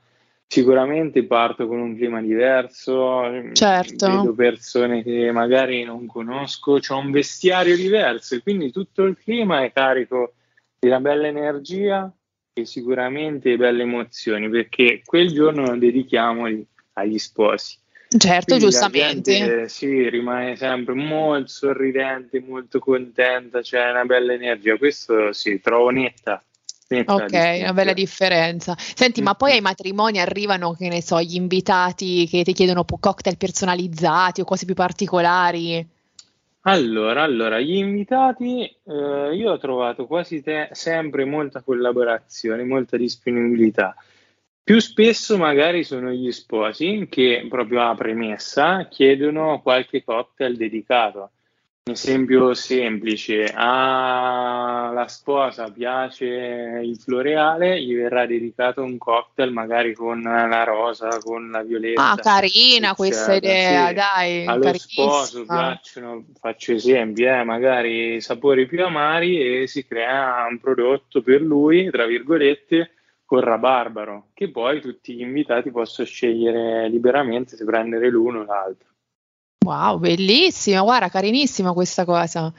Sicuramente 0.52 1.26
parto 1.26 1.68
con 1.68 1.80
un 1.80 1.96
clima 1.96 2.22
diverso, 2.22 3.22
certo. 3.54 4.08
vedo 4.08 4.34
persone 4.34 5.04
che 5.04 5.32
magari 5.32 5.84
non 5.84 6.08
conosco, 6.08 6.80
c'è 6.80 6.96
un 6.96 7.12
vestiario 7.12 7.76
diverso 7.76 8.34
e 8.34 8.42
quindi 8.42 8.72
tutto 8.72 9.04
il 9.04 9.16
clima 9.16 9.64
è 9.64 9.72
carico 9.72 10.34
di 10.80 10.88
una 10.88 11.00
bella 11.00 11.28
energia 11.28 12.12
e 12.52 12.66
sicuramente 12.66 13.58
belle 13.58 13.84
emozioni 13.84 14.50
perché 14.50 15.04
quel 15.06 15.32
giorno 15.32 15.68
lo 15.68 15.78
dedichiamo 15.78 16.46
agli 16.94 17.18
sposi. 17.20 17.78
Certo, 18.18 18.56
quindi 18.56 18.64
giustamente. 18.64 19.32
Gente, 19.32 19.70
sì, 19.70 20.10
rimane 20.10 20.56
sempre 20.56 20.96
molto 20.96 21.48
sorridente, 21.48 22.40
molto 22.40 22.80
contenta, 22.80 23.62
c'è 23.62 23.92
una 23.92 24.04
bella 24.04 24.34
energia. 24.34 24.78
Questo 24.78 25.32
sì, 25.32 25.62
trovo 25.62 25.90
netta 25.90 26.44
Ok, 27.06 27.32
una 27.60 27.74
bella 27.74 27.94
differenza. 27.94 28.76
Senti, 28.78 29.22
ma 29.22 29.36
poi 29.36 29.52
ai 29.52 29.62
matrimoni 29.62 30.20
arrivano, 30.20 30.74
che 30.74 30.90
ne 30.90 31.04
so, 31.04 31.22
gli 31.22 31.36
invitati 31.36 32.26
che 32.28 32.44
ti 32.44 32.54
chiedono 32.54 32.84
cocktail 32.84 33.38
personalizzati 33.38 34.42
o 34.42 34.44
cose 34.44 34.66
più 34.66 34.74
particolari? 34.74 35.88
Allora, 36.62 37.22
allora 37.22 37.60
gli 37.60 37.76
invitati, 37.76 38.64
eh, 38.64 39.36
io 39.36 39.52
ho 39.52 39.58
trovato 39.60 40.08
quasi 40.08 40.42
te- 40.42 40.70
sempre 40.72 41.26
molta 41.26 41.62
collaborazione, 41.62 42.64
molta 42.64 42.98
disponibilità. 42.98 43.96
Più 44.64 44.80
spesso 44.80 45.38
magari 45.38 45.84
sono 45.84 46.12
gli 46.12 46.32
sposi 46.32 47.08
che 47.10 47.46
proprio 47.50 47.88
a 47.88 47.96
premessa 47.96 48.88
chiedono 48.88 49.62
qualche 49.62 50.04
cocktail 50.04 50.58
dedicato. 50.58 51.32
Un 51.90 51.96
esempio 51.96 52.54
semplice, 52.54 53.52
alla 53.52 55.08
sposa 55.08 55.72
piace 55.72 56.82
il 56.84 56.96
floreale, 56.98 57.82
gli 57.82 57.96
verrà 57.96 58.28
dedicato 58.28 58.84
un 58.84 59.00
cocktail 59.00 59.52
magari 59.52 59.96
con 59.96 60.22
la 60.22 60.64
rosa, 60.66 61.18
con 61.20 61.50
la 61.50 61.64
violetta. 61.64 62.12
Ah, 62.12 62.16
carina 62.16 62.94
questa 62.94 63.34
idea, 63.34 63.88
sì. 63.88 63.94
dai. 63.96 64.46
Allo 64.46 64.72
sposo 64.78 65.46
piacciono, 65.46 66.26
faccio 66.40 66.74
esempi, 66.74 67.24
eh, 67.24 67.44
magari 67.44 68.22
sapori 68.22 68.68
più 68.68 68.86
amari 68.86 69.64
e 69.64 69.66
si 69.66 69.84
crea 69.84 70.46
un 70.48 70.60
prodotto 70.60 71.24
per 71.24 71.42
lui, 71.42 71.90
tra 71.90 72.06
virgolette, 72.06 72.92
con 73.26 73.40
rabarbaro, 73.40 74.28
che 74.36 74.52
poi 74.52 74.80
tutti 74.80 75.16
gli 75.16 75.22
invitati 75.22 75.72
possono 75.72 76.06
scegliere 76.06 76.88
liberamente 76.88 77.56
se 77.56 77.66
prendere 77.66 78.12
l'uno 78.12 78.42
o 78.42 78.44
l'altro. 78.44 78.90
Wow, 79.66 80.00
bellissima, 80.00 80.82
guarda, 80.82 81.10
carinissima 81.10 81.74
questa 81.74 82.06
cosa. 82.06 82.52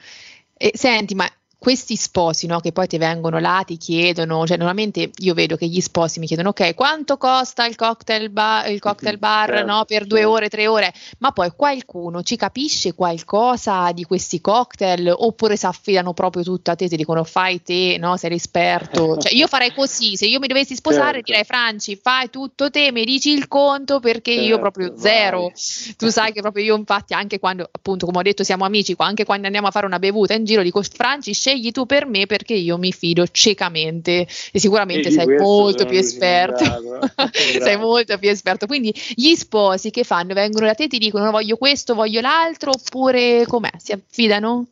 E 0.55 0.71
senti, 0.75 1.15
ma 1.15 1.27
questi 1.61 1.95
sposi, 1.95 2.47
no, 2.47 2.59
che 2.59 2.71
poi 2.71 2.87
ti 2.87 2.97
vengono 2.97 3.37
là, 3.37 3.61
ti 3.63 3.77
chiedono, 3.77 4.47
cioè 4.47 4.57
normalmente 4.57 5.11
io 5.17 5.35
vedo 5.35 5.55
che 5.55 5.67
gli 5.67 5.79
sposi 5.79 6.17
mi 6.17 6.25
chiedono, 6.25 6.49
ok, 6.49 6.73
quanto 6.73 7.17
costa 7.17 7.67
il 7.67 7.75
cocktail 7.75 8.31
bar, 8.31 8.71
il 8.71 8.79
cocktail 8.79 9.19
bar 9.19 9.49
certo, 9.49 9.65
no, 9.67 9.85
per 9.85 10.07
due 10.07 10.23
ore, 10.23 10.49
tre 10.49 10.65
ore, 10.65 10.91
ma 11.19 11.31
poi 11.31 11.51
qualcuno 11.55 12.23
ci 12.23 12.35
capisce 12.35 12.95
qualcosa 12.95 13.91
di 13.91 14.05
questi 14.05 14.41
cocktail 14.41 15.13
oppure 15.15 15.55
si 15.55 15.67
affidano 15.67 16.13
proprio 16.13 16.41
tutto 16.41 16.71
a 16.71 16.75
te, 16.75 16.87
ti 16.87 16.95
dicono 16.95 17.23
fai 17.23 17.61
te, 17.61 17.97
no, 17.99 18.17
sei 18.17 18.33
esperto, 18.33 19.17
cioè 19.21 19.31
io 19.31 19.45
farei 19.45 19.71
così, 19.71 20.17
se 20.17 20.25
io 20.25 20.39
mi 20.39 20.47
dovessi 20.47 20.73
sposare 20.73 21.17
certo. 21.17 21.25
direi 21.25 21.43
Franci, 21.43 21.95
fai 21.95 22.31
tutto 22.31 22.71
te, 22.71 22.91
mi 22.91 23.05
dici 23.05 23.29
il 23.33 23.47
conto 23.47 23.99
perché 23.99 24.31
io 24.31 24.55
certo, 24.55 24.61
proprio 24.61 24.97
zero, 24.97 25.41
vai. 25.41 25.95
tu 25.95 26.09
sai 26.09 26.33
che 26.33 26.41
proprio 26.41 26.63
io 26.63 26.75
infatti 26.75 27.13
anche 27.13 27.37
quando 27.37 27.69
appunto 27.71 28.07
come 28.07 28.17
ho 28.17 28.23
detto 28.23 28.43
siamo 28.43 28.65
amici, 28.65 28.95
anche 28.97 29.25
quando 29.25 29.45
andiamo 29.45 29.67
a 29.67 29.71
fare 29.71 29.85
una 29.85 29.99
bevuta 29.99 30.33
in 30.33 30.43
giro 30.43 30.63
dico 30.63 30.81
Franci 30.81 31.33
scegli 31.33 31.50
tu 31.71 31.85
per 31.85 32.05
me 32.05 32.25
perché 32.25 32.53
io 32.53 32.77
mi 32.77 32.91
fido 32.91 33.25
ciecamente 33.27 34.27
e 34.51 34.59
sicuramente 34.59 35.09
e 35.09 35.11
sei 35.11 35.27
molto 35.37 35.85
più 35.85 35.97
esperto. 35.97 36.63
sei 37.33 37.77
molto 37.77 38.17
più 38.17 38.29
esperto. 38.29 38.67
Quindi 38.67 38.93
gli 39.15 39.33
sposi 39.35 39.91
che 39.91 40.03
fanno? 40.03 40.33
Vengono 40.33 40.67
da 40.67 40.73
te 40.73 40.83
e 40.83 40.87
ti 40.87 40.97
dicono 40.97 41.31
voglio 41.31 41.57
questo, 41.57 41.93
voglio 41.95 42.21
l'altro 42.21 42.71
oppure 42.71 43.45
com'è? 43.47 43.71
Si 43.77 43.91
affidano? 43.91 44.67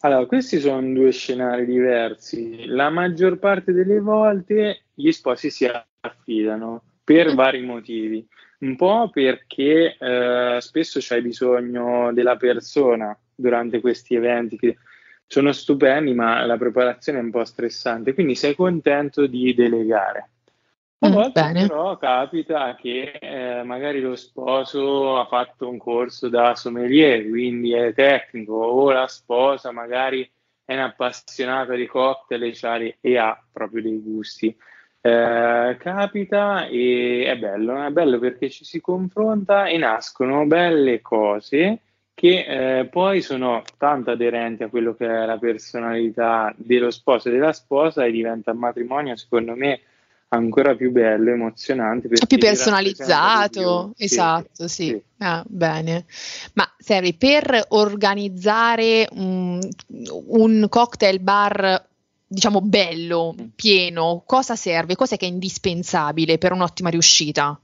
Allora, 0.00 0.26
questi 0.26 0.60
sono 0.60 0.92
due 0.92 1.12
scenari 1.12 1.64
diversi. 1.64 2.66
La 2.66 2.90
maggior 2.90 3.38
parte 3.38 3.72
delle 3.72 4.00
volte 4.00 4.84
gli 4.94 5.10
sposi 5.10 5.50
si 5.50 5.68
affidano 6.00 6.82
per 7.02 7.32
mm. 7.32 7.34
vari 7.34 7.60
motivi 7.62 8.26
un 8.64 8.76
po' 8.76 9.10
perché 9.12 9.96
eh, 9.98 10.56
spesso 10.60 10.98
c'hai 11.02 11.22
bisogno 11.22 12.12
della 12.12 12.36
persona 12.36 13.16
durante 13.34 13.80
questi 13.80 14.14
eventi 14.14 14.56
che 14.56 14.76
sono 15.26 15.52
stupendi, 15.52 16.14
ma 16.14 16.44
la 16.44 16.56
preparazione 16.56 17.18
è 17.18 17.22
un 17.22 17.30
po' 17.30 17.44
stressante, 17.44 18.14
quindi 18.14 18.34
sei 18.34 18.54
contento 18.54 19.26
di 19.26 19.54
delegare. 19.54 20.28
A 20.98 21.08
mm, 21.08 21.12
volte 21.12 21.42
mm, 21.42 21.66
però 21.66 21.96
capita 21.98 22.74
che 22.76 23.18
eh, 23.20 23.62
magari 23.62 24.00
lo 24.00 24.16
sposo 24.16 25.18
ha 25.18 25.26
fatto 25.26 25.68
un 25.68 25.76
corso 25.76 26.28
da 26.28 26.54
sommelier, 26.54 27.28
quindi 27.28 27.72
è 27.72 27.92
tecnico, 27.92 28.54
o 28.54 28.90
la 28.90 29.06
sposa 29.06 29.70
magari 29.70 30.28
è 30.64 30.74
un'appassionata 30.74 31.74
di 31.74 31.86
cocktail 31.86 32.96
e 33.00 33.18
ha 33.18 33.42
proprio 33.52 33.82
dei 33.82 34.00
gusti. 34.00 34.56
Eh, 35.00 35.76
capita 35.78 36.66
e 36.66 37.24
è 37.26 37.36
bello, 37.36 37.84
è 37.84 37.90
bello 37.90 38.18
perché 38.18 38.48
ci 38.48 38.64
si 38.64 38.80
confronta 38.80 39.66
e 39.66 39.76
nascono 39.76 40.46
belle 40.46 41.02
cose 41.02 41.80
che 42.14 42.78
eh, 42.78 42.84
poi 42.86 43.20
sono 43.20 43.62
tanto 43.76 44.12
aderenti 44.12 44.62
a 44.62 44.68
quello 44.68 44.94
che 44.94 45.06
è 45.06 45.26
la 45.26 45.36
personalità 45.36 46.54
dello 46.56 46.90
sposo 46.90 47.28
e 47.28 47.32
della 47.32 47.52
sposa 47.52 48.04
e 48.04 48.12
diventa 48.12 48.52
un 48.52 48.58
matrimonio 48.58 49.16
secondo 49.16 49.54
me 49.56 49.80
ancora 50.28 50.74
più 50.74 50.90
bello, 50.90 51.30
emozionante. 51.30 52.08
Più 52.08 52.38
personalizzato, 52.38 53.92
più. 53.94 54.04
esatto, 54.04 54.68
sì. 54.68 54.86
sì. 54.86 55.02
Ah, 55.18 55.44
bene. 55.46 56.06
Ma 56.54 56.68
serve 56.76 57.14
per 57.14 57.66
organizzare 57.68 59.08
un, 59.12 59.60
un 60.26 60.66
cocktail 60.68 61.20
bar 61.20 61.86
diciamo 62.26 62.60
bello, 62.60 63.34
mm. 63.40 63.46
pieno, 63.54 64.22
cosa 64.26 64.56
serve? 64.56 64.96
Cos'è 64.96 65.16
che 65.16 65.26
è 65.26 65.28
indispensabile 65.28 66.38
per 66.38 66.52
un'ottima 66.52 66.88
riuscita? 66.90 67.58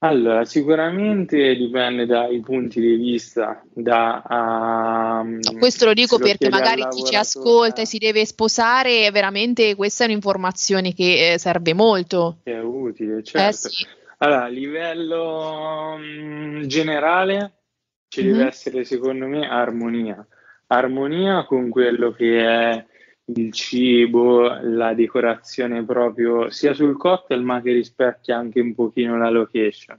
Allora, 0.00 0.44
sicuramente 0.44 1.54
dipende 1.56 2.04
dai 2.04 2.40
punti 2.40 2.80
di 2.80 2.96
vista. 2.96 3.62
Da, 3.72 5.22
um, 5.22 5.40
questo 5.58 5.86
lo 5.86 5.94
dico 5.94 6.18
perché 6.18 6.50
magari 6.50 6.86
chi 6.88 7.02
ci 7.02 7.16
ascolta 7.16 7.80
e 7.80 7.86
si 7.86 7.96
deve 7.96 8.26
sposare, 8.26 9.10
veramente 9.10 9.74
questa 9.74 10.04
è 10.04 10.06
un'informazione 10.06 10.92
che 10.92 11.32
eh, 11.32 11.38
serve 11.38 11.72
molto. 11.72 12.40
È 12.42 12.58
utile, 12.58 13.22
certo. 13.22 13.68
Eh, 13.68 13.70
sì. 13.70 13.86
Allora, 14.18 14.44
a 14.44 14.48
livello 14.48 15.94
um, 15.94 16.66
generale 16.66 17.62
ci 18.08 18.22
mm-hmm. 18.22 18.32
deve 18.32 18.46
essere, 18.48 18.84
secondo 18.84 19.26
me, 19.26 19.48
armonia. 19.48 20.26
Armonia 20.68 21.44
con 21.46 21.70
quello 21.70 22.12
che 22.12 22.38
è 22.38 22.86
il 23.28 23.52
cibo, 23.52 24.58
la 24.62 24.94
decorazione 24.94 25.84
proprio 25.84 26.50
sia 26.50 26.72
sul 26.74 26.96
cocktail 26.96 27.42
ma 27.42 27.60
che 27.60 27.72
rispecchia 27.72 28.36
anche 28.36 28.60
un 28.60 28.74
pochino 28.74 29.18
la 29.18 29.30
location. 29.30 29.98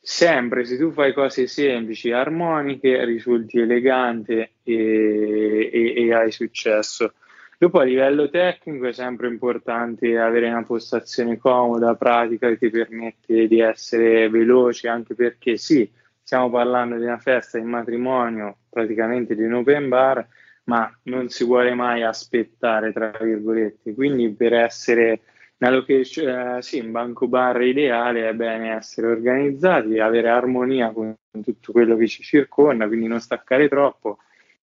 Sempre 0.00 0.64
se 0.64 0.78
tu 0.78 0.92
fai 0.92 1.12
cose 1.12 1.46
semplici, 1.46 2.12
armoniche, 2.12 3.04
risulti 3.04 3.58
elegante 3.58 4.52
e, 4.62 5.70
e, 5.72 5.94
e 5.96 6.14
hai 6.14 6.30
successo. 6.30 7.14
Dopo 7.58 7.80
a 7.80 7.82
livello 7.82 8.30
tecnico 8.30 8.86
è 8.86 8.92
sempre 8.92 9.26
importante 9.26 10.16
avere 10.16 10.48
una 10.48 10.62
postazione 10.62 11.38
comoda, 11.38 11.96
pratica 11.96 12.48
che 12.50 12.58
ti 12.58 12.70
permette 12.70 13.48
di 13.48 13.60
essere 13.60 14.28
veloce, 14.28 14.88
anche 14.88 15.14
perché 15.14 15.56
sì, 15.56 15.90
stiamo 16.22 16.50
parlando 16.50 16.96
di 16.96 17.02
una 17.02 17.18
festa 17.18 17.58
di 17.58 17.64
matrimonio, 17.64 18.58
praticamente 18.70 19.34
di 19.34 19.42
un 19.42 19.54
open 19.54 19.88
bar, 19.88 20.24
ma 20.68 20.90
non 21.04 21.28
si 21.28 21.44
vuole 21.44 21.74
mai 21.74 22.02
aspettare, 22.02 22.92
tra 22.92 23.12
virgolette. 23.20 23.94
Quindi 23.94 24.30
per 24.30 24.52
essere 24.52 25.20
una 25.58 25.70
location, 25.70 26.56
eh, 26.56 26.62
sì, 26.62 26.78
un 26.78 26.92
banco 26.92 27.26
bar 27.26 27.60
ideale 27.62 28.28
è 28.28 28.34
bene 28.34 28.74
essere 28.74 29.08
organizzati, 29.08 29.98
avere 29.98 30.28
armonia 30.28 30.90
con 30.92 31.16
tutto 31.42 31.72
quello 31.72 31.96
che 31.96 32.06
ci 32.06 32.22
circonda, 32.22 32.86
quindi 32.86 33.06
non 33.06 33.20
staccare 33.20 33.68
troppo 33.68 34.18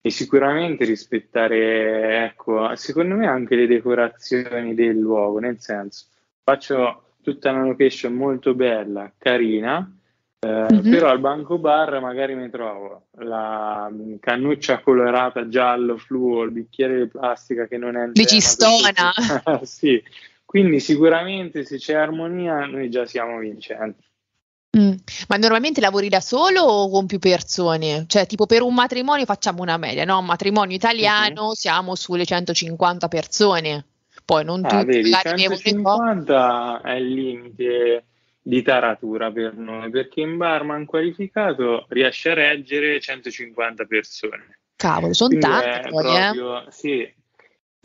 e 0.01 0.11
sicuramente 0.11 0.85
rispettare, 0.85 2.25
ecco, 2.25 2.75
secondo 2.75 3.15
me 3.15 3.25
anche 3.27 3.55
le 3.55 3.65
decorazioni 3.65 4.75
del 4.75 4.99
luogo, 4.99 5.39
nel 5.39 5.59
senso, 5.59 6.05
faccio 6.43 7.13
tutta 7.23 7.51
una 7.51 7.65
location 7.65 8.13
molto 8.13 8.53
bella, 8.53 9.11
carina, 9.17 9.89
mm-hmm. 10.45 10.91
Però 10.91 11.09
al 11.09 11.19
banco 11.19 11.57
bar 11.57 11.99
magari 11.99 12.35
mi 12.35 12.49
trovo 12.49 13.07
la 13.19 13.89
cannuccia 14.19 14.79
colorata 14.79 15.47
giallo 15.47 15.97
fluo, 15.97 16.43
il 16.43 16.51
bicchiere 16.51 16.99
di 16.99 17.07
plastica 17.07 17.67
che 17.67 17.77
non 17.77 17.95
è 17.95 18.09
Legistona. 18.13 19.11
sì, 19.63 20.01
quindi 20.43 20.79
sicuramente 20.79 21.63
se 21.63 21.77
c'è 21.77 21.93
armonia 21.95 22.65
noi 22.65 22.89
già 22.89 23.05
siamo 23.05 23.39
vincenti. 23.39 24.03
Mm. 24.77 24.91
Ma 25.29 25.37
normalmente 25.37 25.79
lavori 25.79 26.09
da 26.09 26.19
solo 26.19 26.61
o 26.61 26.89
con 26.89 27.05
più 27.05 27.19
persone? 27.19 28.05
Cioè, 28.07 28.25
tipo 28.25 28.45
per 28.45 28.61
un 28.61 28.73
matrimonio 28.73 29.25
facciamo 29.25 29.61
una 29.61 29.77
media, 29.77 30.03
no? 30.03 30.19
Un 30.19 30.25
matrimonio 30.25 30.75
italiano 30.75 31.43
mm-hmm. 31.43 31.51
siamo 31.51 31.95
sulle 31.95 32.25
150 32.25 33.07
persone. 33.07 33.85
Poi 34.25 34.43
non 34.43 34.65
ah, 34.65 34.69
tutti, 34.69 34.85
vedi, 34.85 35.11
150 35.11 36.81
è 36.81 36.93
il 36.93 37.13
limite 37.13 38.05
di 38.47 38.61
taratura 38.61 39.31
per 39.31 39.55
noi, 39.55 39.89
perché 39.89 40.21
in 40.21 40.37
barman 40.37 40.85
qualificato 40.85 41.87
riesce 41.89 42.29
a 42.29 42.33
reggere 42.35 42.99
150 42.99 43.85
persone. 43.85 44.59
Cavolo, 44.75 45.13
sono 45.13 45.35
tante 45.39 45.89
poi, 45.89 46.15
eh. 46.15 46.31
Sì. 46.69 47.13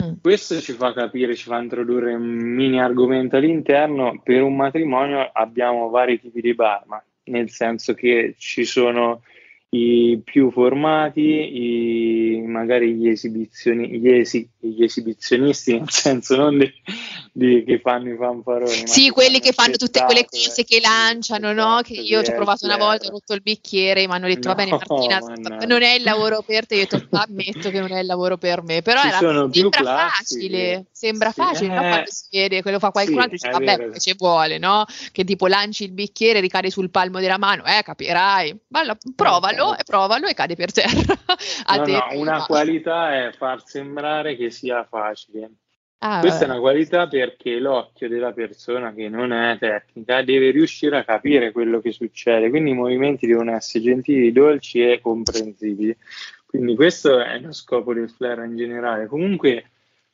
Mm. 0.03 0.13
Questo 0.21 0.59
ci 0.59 0.73
fa 0.73 0.93
capire, 0.93 1.35
ci 1.35 1.45
fa 1.45 1.59
introdurre 1.59 2.13
un 2.13 2.21
mini 2.21 2.79
argomento 2.79 3.37
all'interno. 3.37 4.21
Per 4.23 4.43
un 4.43 4.55
matrimonio 4.55 5.27
abbiamo 5.33 5.89
vari 5.89 6.19
tipi 6.19 6.41
di 6.41 6.53
barman, 6.53 7.01
nel 7.23 7.49
senso 7.49 7.95
che 7.95 8.35
ci 8.37 8.63
sono 8.63 9.23
i 9.73 10.19
più 10.21 10.51
formati, 10.51 11.21
i, 11.21 12.41
magari 12.45 12.93
gli, 12.93 13.07
esibizioni, 13.07 13.99
gli, 13.99 14.09
esi, 14.09 14.49
gli, 14.59 14.83
esibizionisti, 14.83 15.79
nel 15.79 15.89
senso 15.89 16.35
non 16.35 16.57
di, 16.57 16.69
di, 17.31 17.63
che 17.63 17.79
fanno 17.79 18.11
i 18.11 18.17
fanfaroni. 18.17 18.85
Sì, 18.85 19.09
quelli 19.11 19.39
che 19.39 19.53
fanno 19.53 19.77
tutte 19.77 20.03
quelle 20.03 20.25
cose 20.25 20.65
che 20.65 20.81
lanciano, 20.81 21.53
no? 21.53 21.79
Che 21.83 21.93
io 21.93 22.21
ci 22.21 22.31
ho 22.31 22.35
provato 22.35 22.65
una 22.65 22.75
volta, 22.75 23.07
ho 23.07 23.11
rotto 23.11 23.33
il 23.33 23.41
bicchiere, 23.41 24.05
mi 24.07 24.11
hanno 24.11 24.27
detto, 24.27 24.49
no, 24.49 24.55
va 24.55 24.63
bene 24.63 24.71
Martina, 24.71 25.19
no. 25.19 25.65
non 25.65 25.81
è 25.83 25.93
il 25.93 26.03
lavoro 26.03 26.41
per 26.41 26.65
te, 26.67 26.75
io 26.75 26.87
detto, 26.89 27.07
ammetto 27.11 27.69
che 27.69 27.79
non 27.79 27.93
è 27.93 27.99
il 28.01 28.07
lavoro 28.07 28.37
per 28.37 28.63
me, 28.63 28.81
però 28.81 29.01
era, 29.01 29.19
sembra 29.19 30.09
facile, 30.09 30.85
sembra 30.91 31.29
sì, 31.29 31.39
facile, 31.39 31.71
eh, 31.71 31.75
no? 31.75 31.79
Quando 31.79 32.11
si 32.11 32.27
vede, 32.29 32.61
quello 32.61 32.79
fa 32.79 32.91
qualcun 32.91 33.15
sì, 33.15 33.21
altro, 33.21 33.35
dice, 33.37 33.49
vabbè, 33.51 33.77
vero. 33.77 33.97
ci 33.99 34.15
vuole, 34.17 34.57
no? 34.57 34.83
Che 35.13 35.23
tipo 35.23 35.47
lanci 35.47 35.85
il 35.85 35.91
bicchiere, 35.93 36.41
ricade 36.41 36.69
sul 36.69 36.89
palmo 36.89 37.21
della 37.21 37.37
mano, 37.37 37.63
eh, 37.63 37.81
capirai, 37.83 38.59
Balla, 38.67 38.97
provalo 39.15 39.60
provalo 39.61 39.77
e 39.77 39.83
provalo 39.83 40.27
e 40.27 40.33
cade 40.33 40.55
per 40.55 40.71
terra. 40.71 41.17
no, 41.77 41.85
no, 41.85 42.07
una 42.13 42.45
qualità 42.45 43.25
è 43.25 43.31
far 43.31 43.63
sembrare 43.65 44.35
che 44.35 44.49
sia 44.49 44.83
facile. 44.83 45.51
Ah, 46.03 46.19
Questa 46.19 46.45
è 46.45 46.49
una 46.49 46.59
qualità 46.59 47.07
perché 47.07 47.59
l'occhio 47.59 48.09
della 48.09 48.31
persona 48.31 48.91
che 48.91 49.07
non 49.07 49.31
è 49.31 49.55
tecnica 49.59 50.23
deve 50.23 50.49
riuscire 50.49 50.97
a 50.97 51.03
capire 51.03 51.51
quello 51.51 51.79
che 51.79 51.91
succede, 51.91 52.49
quindi 52.49 52.71
i 52.71 52.75
movimenti 52.75 53.27
devono 53.27 53.55
essere 53.55 53.83
gentili, 53.83 54.31
dolci 54.31 54.81
e 54.81 54.99
comprensibili. 54.99 55.95
Quindi 56.43 56.75
questo 56.75 57.19
è 57.19 57.37
lo 57.39 57.51
scopo 57.51 57.93
del 57.93 58.09
flare 58.09 58.45
in 58.45 58.57
generale. 58.57 59.05
Comunque 59.05 59.69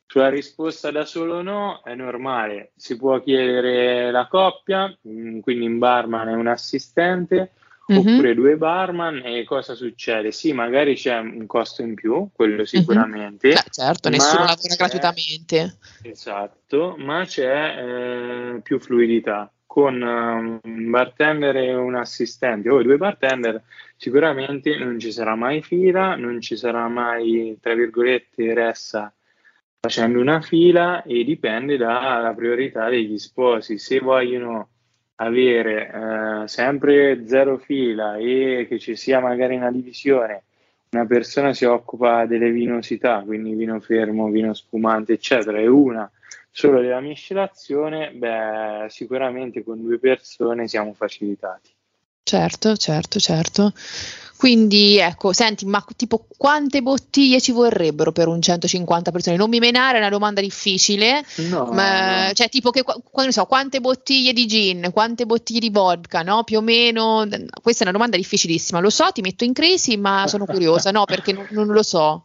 sulla 0.06 0.28
risposta 0.28 0.90
da 0.90 1.04
solo 1.04 1.42
no 1.42 1.82
è 1.82 1.94
normale, 1.94 2.72
si 2.76 2.96
può 2.96 3.20
chiedere 3.22 4.10
la 4.10 4.26
coppia, 4.26 4.94
mm, 5.06 5.40
quindi 5.40 5.64
in 5.64 5.78
barman 5.78 6.28
è 6.28 6.34
un 6.34 6.46
assistente, 6.48 7.52
mm-hmm. 7.92 8.14
oppure 8.14 8.34
due 8.34 8.56
barman 8.56 9.22
e 9.24 9.44
cosa 9.44 9.74
succede? 9.74 10.32
Sì, 10.32 10.52
magari 10.52 10.94
c'è 10.94 11.18
un 11.18 11.46
costo 11.46 11.82
in 11.82 11.94
più, 11.94 12.28
quello 12.32 12.58
mhm. 12.58 12.64
sicuramente. 12.64 13.48
Mm-hmm. 13.48 13.58
certo, 13.70 14.08
nessuno 14.08 14.44
lavora 14.44 14.74
gratuitamente. 14.76 15.78
Esatto, 16.02 16.96
ma 16.98 17.24
c'è 17.24 17.76
eh, 17.78 18.60
più 18.62 18.78
fluidità. 18.78 19.50
Con 19.66 20.00
um, 20.00 20.60
un 20.62 20.90
bartender 20.90 21.56
e 21.56 21.74
un 21.74 21.94
assistente 21.94 22.70
o 22.70 22.82
due 22.82 22.96
bartender 22.96 23.62
sicuramente 23.96 24.76
non 24.76 24.98
ci 24.98 25.12
sarà 25.12 25.34
mai 25.36 25.62
fila, 25.62 26.16
non 26.16 26.40
ci 26.40 26.56
sarà 26.56 26.88
mai, 26.88 27.58
tra 27.60 27.74
virgolette, 27.74 28.54
ressa 28.54 29.12
facendo 29.80 30.20
una 30.20 30.40
fila 30.40 31.02
e 31.02 31.22
dipende 31.22 31.76
dalla 31.76 32.32
priorità 32.34 32.88
degli 32.88 33.18
sposi. 33.18 33.78
Se 33.78 34.00
vogliono 34.00 34.70
avere 35.20 35.90
eh, 36.42 36.48
sempre 36.48 37.26
zero 37.26 37.58
fila 37.58 38.16
e 38.16 38.66
che 38.68 38.78
ci 38.78 38.96
sia 38.96 39.20
magari 39.20 39.56
una 39.56 39.70
divisione, 39.70 40.42
una 40.90 41.06
persona 41.06 41.52
si 41.52 41.64
occupa 41.64 42.26
delle 42.26 42.50
vinosità, 42.50 43.22
quindi 43.24 43.54
vino 43.54 43.80
fermo, 43.80 44.30
vino 44.30 44.54
spumante, 44.54 45.14
eccetera, 45.14 45.58
e 45.58 45.66
una 45.66 46.10
solo 46.50 46.80
della 46.80 47.00
miscelazione, 47.00 48.10
beh, 48.12 48.86
sicuramente 48.88 49.62
con 49.62 49.82
due 49.82 49.98
persone 49.98 50.66
siamo 50.66 50.92
facilitati. 50.92 51.70
Certo, 52.28 52.76
certo, 52.76 53.18
certo. 53.18 53.72
Quindi 54.36 54.98
ecco, 54.98 55.32
senti, 55.32 55.64
ma 55.64 55.82
tipo 55.96 56.26
quante 56.36 56.82
bottiglie 56.82 57.40
ci 57.40 57.52
vorrebbero 57.52 58.12
per 58.12 58.28
un 58.28 58.40
150 58.42 59.10
persone? 59.10 59.36
Non 59.36 59.48
mi 59.48 59.58
menare, 59.58 59.96
è 59.96 60.00
una 60.00 60.10
domanda 60.10 60.42
difficile. 60.42 61.24
No. 61.48 61.70
Ma, 61.72 62.30
cioè, 62.34 62.50
tipo 62.50 62.70
che 62.70 62.84
so, 63.30 63.46
quante 63.46 63.80
bottiglie 63.80 64.34
di 64.34 64.46
gin, 64.46 64.90
quante 64.92 65.24
bottiglie 65.24 65.60
di 65.60 65.70
vodka, 65.70 66.20
no? 66.20 66.44
Più 66.44 66.58
o 66.58 66.60
meno. 66.60 67.26
Questa 67.62 67.84
è 67.84 67.88
una 67.88 67.96
domanda 67.96 68.18
difficilissima. 68.18 68.80
Lo 68.80 68.90
so, 68.90 69.10
ti 69.10 69.22
metto 69.22 69.44
in 69.44 69.54
crisi, 69.54 69.96
ma 69.96 70.26
sono 70.28 70.44
curiosa, 70.44 70.90
no? 70.90 71.06
Perché 71.06 71.32
non, 71.32 71.46
non 71.50 71.68
lo 71.68 71.82
so. 71.82 72.24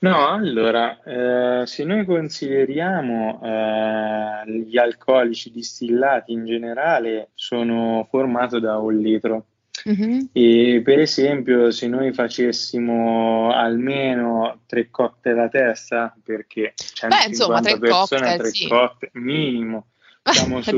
No, 0.00 0.28
allora, 0.28 1.02
eh, 1.02 1.66
se 1.66 1.82
noi 1.82 2.04
consideriamo 2.04 3.40
eh, 3.42 4.44
gli 4.46 4.78
alcolici 4.78 5.50
distillati 5.50 6.30
in 6.32 6.44
generale, 6.44 7.30
sono 7.34 8.06
formati 8.08 8.60
da 8.60 8.78
un 8.78 8.96
litro. 8.96 9.46
Mm-hmm. 9.88 10.20
E 10.32 10.82
per 10.84 11.00
esempio, 11.00 11.72
se 11.72 11.88
noi 11.88 12.12
facessimo 12.12 13.50
almeno 13.52 14.60
tre 14.66 14.88
cocktail 14.88 15.38
a 15.38 15.48
testa, 15.48 16.16
perché 16.22 16.74
150 16.76 17.16
Beh, 17.16 17.24
insomma, 17.28 17.60
tre 17.60 17.76
persone, 17.78 18.20
cocktail, 18.20 18.38
tre 18.38 18.50
sì. 18.50 18.68
cocktail 18.68 19.10
minimo, 19.14 19.86
siamo 20.22 20.62
su 20.66 20.76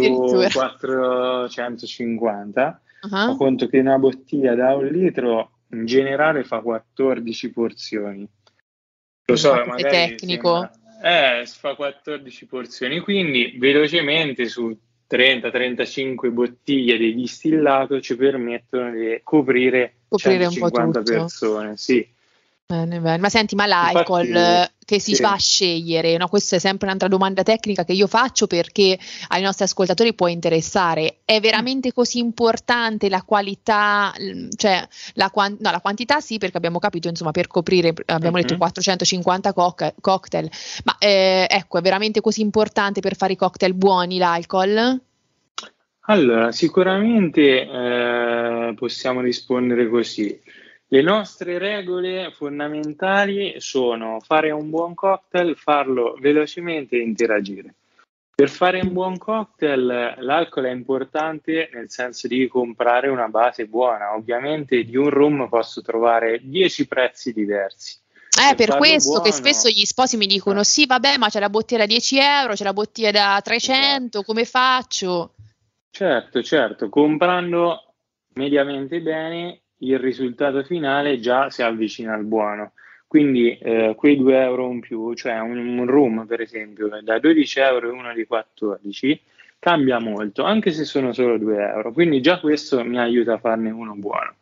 450. 0.53 2.81
Uh-huh. 3.03 3.31
Ho 3.31 3.37
conto 3.37 3.67
che 3.67 3.79
una 3.79 3.99
bottiglia 3.99 4.55
da 4.55 4.75
un 4.75 4.87
litro 4.87 5.51
in 5.73 5.87
generale 5.87 6.45
fa 6.45 6.61
14 6.61 7.51
porzioni. 7.51 8.29
Lo 9.31 9.37
so, 9.37 9.55
magari 9.55 9.83
tecnico. 9.83 10.71
Sembra, 11.01 11.41
eh, 11.41 11.47
fa 11.47 11.75
14 11.75 12.47
porzioni, 12.47 13.01
quindi 13.01 13.57
velocemente 13.59 14.49
su 14.49 14.77
30-35 15.09 16.31
bottiglie 16.31 16.97
di 16.97 17.15
distillato 17.15 18.01
ci 18.01 18.17
permettono 18.17 18.93
di 18.93 19.21
coprire, 19.23 19.95
coprire 20.09 20.51
150 20.51 21.03
persone. 21.03 21.77
Sì. 21.77 22.07
Bene, 22.71 23.01
bene. 23.01 23.19
Ma 23.19 23.29
senti, 23.29 23.57
ma 23.57 23.67
l'alcol 23.67 24.29
Infatti, 24.29 24.73
che 24.85 25.01
si 25.01 25.17
sì. 25.17 25.23
fa 25.23 25.35
scegliere? 25.35 26.17
No? 26.17 26.29
Questa 26.29 26.55
è 26.55 26.59
sempre 26.61 26.87
un'altra 26.87 27.09
domanda 27.09 27.43
tecnica 27.43 27.85
che 27.85 27.95
io 27.95 28.07
faccio 28.07 28.47
perché 28.47 28.97
ai 29.27 29.43
nostri 29.43 29.65
ascoltatori 29.65 30.15
può 30.15 30.29
interessare. 30.29 31.19
È 31.25 31.41
veramente 31.41 31.93
così 31.93 32.21
importante 32.21 33.09
la 33.09 33.23
qualità, 33.23 34.13
cioè 34.55 34.87
la, 35.15 35.33
no, 35.35 35.57
la 35.59 35.81
quantità 35.81 36.21
sì, 36.21 36.39
perché 36.39 36.59
abbiamo 36.59 36.79
capito, 36.79 37.09
insomma, 37.09 37.33
per 37.33 37.49
coprire, 37.49 37.89
abbiamo 38.07 38.37
mm-hmm. 38.37 38.47
detto 38.47 38.57
450 38.57 39.53
co- 39.53 39.75
cocktail, 40.01 40.49
ma 40.85 40.97
eh, 41.01 41.49
ecco, 41.51 41.79
è 41.79 41.81
veramente 41.81 42.21
così 42.21 42.41
importante 42.41 43.01
per 43.01 43.17
fare 43.17 43.33
i 43.33 43.37
cocktail 43.37 43.75
buoni 43.75 44.17
l'alcol? 44.17 45.01
Allora, 46.03 46.53
sicuramente 46.53 47.69
eh, 47.69 48.75
possiamo 48.77 49.23
rispondere 49.23 49.89
così. 49.89 50.41
Le 50.93 51.03
nostre 51.03 51.59
regole 51.59 52.33
fondamentali 52.33 53.55
sono 53.61 54.19
fare 54.19 54.51
un 54.51 54.71
buon 54.71 54.95
cocktail, 54.95 55.57
farlo 55.57 56.17
velocemente 56.19 56.97
e 56.97 57.03
interagire. 57.03 57.75
Per 58.35 58.49
fare 58.49 58.81
un 58.81 58.93
buon 58.93 59.17
cocktail 59.17 60.17
l'alcol 60.19 60.65
è 60.65 60.71
importante 60.71 61.71
nel 61.73 61.89
senso 61.91 62.27
di 62.27 62.49
comprare 62.49 63.09
una 63.09 63.29
base 63.29 63.67
buona. 63.67 64.17
Ovviamente 64.17 64.83
di 64.83 64.97
un 64.97 65.11
rum 65.11 65.49
posso 65.49 65.81
trovare 65.81 66.41
10 66.43 66.89
prezzi 66.89 67.33
diversi. 67.33 67.97
Eh, 68.51 68.57
per, 68.57 68.77
questo 68.77 69.11
buono, 69.11 69.25
che 69.27 69.33
spesso 69.33 69.69
gli 69.69 69.85
sposi 69.85 70.17
mi 70.17 70.27
dicono. 70.27 70.65
Sì, 70.65 70.87
vabbè, 70.87 71.19
ma 71.19 71.29
c'è 71.29 71.39
la 71.39 71.51
bottiglia 71.51 71.83
da 71.83 71.87
10 71.87 72.19
euro, 72.19 72.55
c'è 72.55 72.65
la 72.65 72.73
bottiglia 72.73 73.13
da 73.13 73.41
300, 73.41 73.79
esatto. 73.79 74.23
come 74.25 74.45
faccio? 74.45 75.35
Certo, 75.89 76.43
certo, 76.43 76.89
comprando 76.89 77.93
mediamente 78.35 79.01
bene 79.01 79.61
il 79.81 79.99
risultato 79.99 80.63
finale 80.63 81.21
già 81.21 81.51
si 81.51 81.63
avvicina 81.63 82.15
al 82.15 82.25
buono. 82.25 82.73
Quindi 83.07 83.59
eh, 83.59 83.95
quei 83.97 84.17
2 84.17 84.41
euro 84.41 84.71
in 84.71 84.81
più, 84.81 85.15
cioè 85.15 85.39
un, 85.41 85.79
un 85.79 85.87
room 85.87 86.27
per 86.27 86.41
esempio 86.41 86.89
da 87.03 87.19
12 87.19 87.59
euro 87.61 87.89
e 87.89 87.93
uno 87.93 88.13
di 88.15 88.25
14, 88.25 89.21
cambia 89.59 89.99
molto, 89.99 90.45
anche 90.45 90.71
se 90.71 90.85
sono 90.85 91.13
solo 91.13 91.37
2 91.37 91.57
euro. 91.57 91.93
Quindi 91.93 92.21
già 92.21 92.39
questo 92.39 92.85
mi 92.85 92.99
aiuta 92.99 93.35
a 93.35 93.39
farne 93.39 93.71
uno 93.71 93.95
buono. 93.95 94.35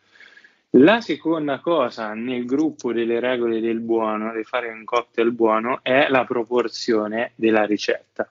La 0.73 1.01
seconda 1.01 1.61
cosa 1.61 2.13
nel 2.13 2.45
gruppo 2.45 2.93
delle 2.93 3.21
regole 3.21 3.61
del 3.61 3.81
buono, 3.81 4.35
di 4.35 4.45
fare 4.45 4.69
un 4.69 4.85
cocktail 4.85 5.33
buono, 5.33 5.81
è 5.83 6.09
la 6.11 6.25
proporzione 6.27 7.33
della 7.37 7.65
ricetta. 7.65 8.31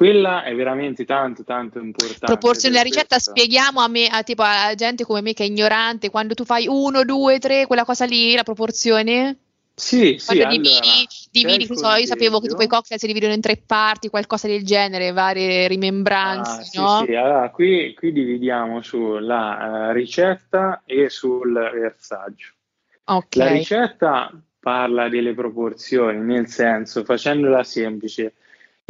Quella 0.00 0.44
è 0.44 0.54
veramente 0.54 1.04
tanto, 1.04 1.44
tanto 1.44 1.78
importante. 1.78 2.24
Proporzione 2.24 2.74
della 2.74 2.88
ricetta, 2.88 3.16
questo. 3.16 3.32
spieghiamo 3.32 3.80
a 3.80 3.88
me, 3.88 4.06
a, 4.06 4.22
tipo 4.22 4.40
a 4.40 4.72
gente 4.74 5.04
come 5.04 5.20
me 5.20 5.34
che 5.34 5.42
è 5.42 5.46
ignorante, 5.46 6.08
quando 6.08 6.32
tu 6.32 6.46
fai 6.46 6.66
uno, 6.66 7.04
due, 7.04 7.38
tre, 7.38 7.66
quella 7.66 7.84
cosa 7.84 8.06
lì, 8.06 8.34
la 8.34 8.42
proporzione? 8.42 9.36
Sì, 9.74 10.16
sì. 10.18 10.24
Quando 10.24 10.56
dividi, 10.56 10.70
allora, 10.70 11.06
dividi 11.30 11.76
so, 11.76 11.94
io 11.96 12.06
sapevo 12.06 12.40
che 12.40 12.48
tipo 12.48 12.62
i 12.62 12.66
cocktail 12.66 12.98
si 12.98 13.06
dividono 13.08 13.34
in 13.34 13.42
tre 13.42 13.58
parti, 13.58 14.08
qualcosa 14.08 14.46
del 14.46 14.64
genere, 14.64 15.12
varie 15.12 15.68
rimembranze, 15.68 16.60
ah, 16.60 16.64
sì, 16.64 16.78
no? 16.78 17.04
Sì, 17.04 17.14
allora 17.14 17.50
qui, 17.50 17.92
qui 17.92 18.10
dividiamo 18.12 18.80
sulla 18.80 19.90
uh, 19.90 19.92
ricetta 19.92 20.80
e 20.86 21.10
sul 21.10 21.52
versaggio. 21.52 22.52
Okay. 23.04 23.44
La 23.46 23.52
ricetta 23.52 24.32
parla 24.58 25.10
delle 25.10 25.34
proporzioni, 25.34 26.20
nel 26.20 26.46
senso, 26.46 27.04
facendola 27.04 27.62
semplice, 27.64 28.32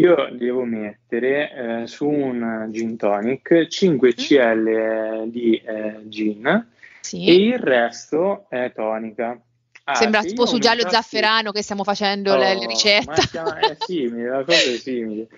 io 0.01 0.29
devo 0.33 0.65
mettere 0.65 1.83
eh, 1.83 1.87
su 1.87 2.09
un 2.09 2.69
gin 2.71 2.97
tonic 2.97 3.67
5 3.69 4.15
cl 4.15 5.29
di 5.29 5.57
eh, 5.57 6.01
gin 6.09 6.67
sì. 7.01 7.27
e 7.27 7.35
il 7.35 7.59
resto 7.59 8.47
è 8.49 8.73
tonica. 8.75 9.39
Ah, 9.85 9.95
Sembra 9.95 10.23
tipo 10.23 10.47
su 10.47 10.59
giallo 10.59 10.85
mettassi... 10.85 10.97
zafferano 10.97 11.53
che 11.53 11.63
stiamo 11.63 11.85
facendo 11.85 12.33
oh, 12.33 12.37
le, 12.37 12.55
le 12.55 12.67
ricette. 12.67 13.13
è 13.13 13.77
simile, 13.79 14.29
la 14.29 14.45
cosa 14.45 14.71
è 14.71 14.77
simile. 14.77 15.29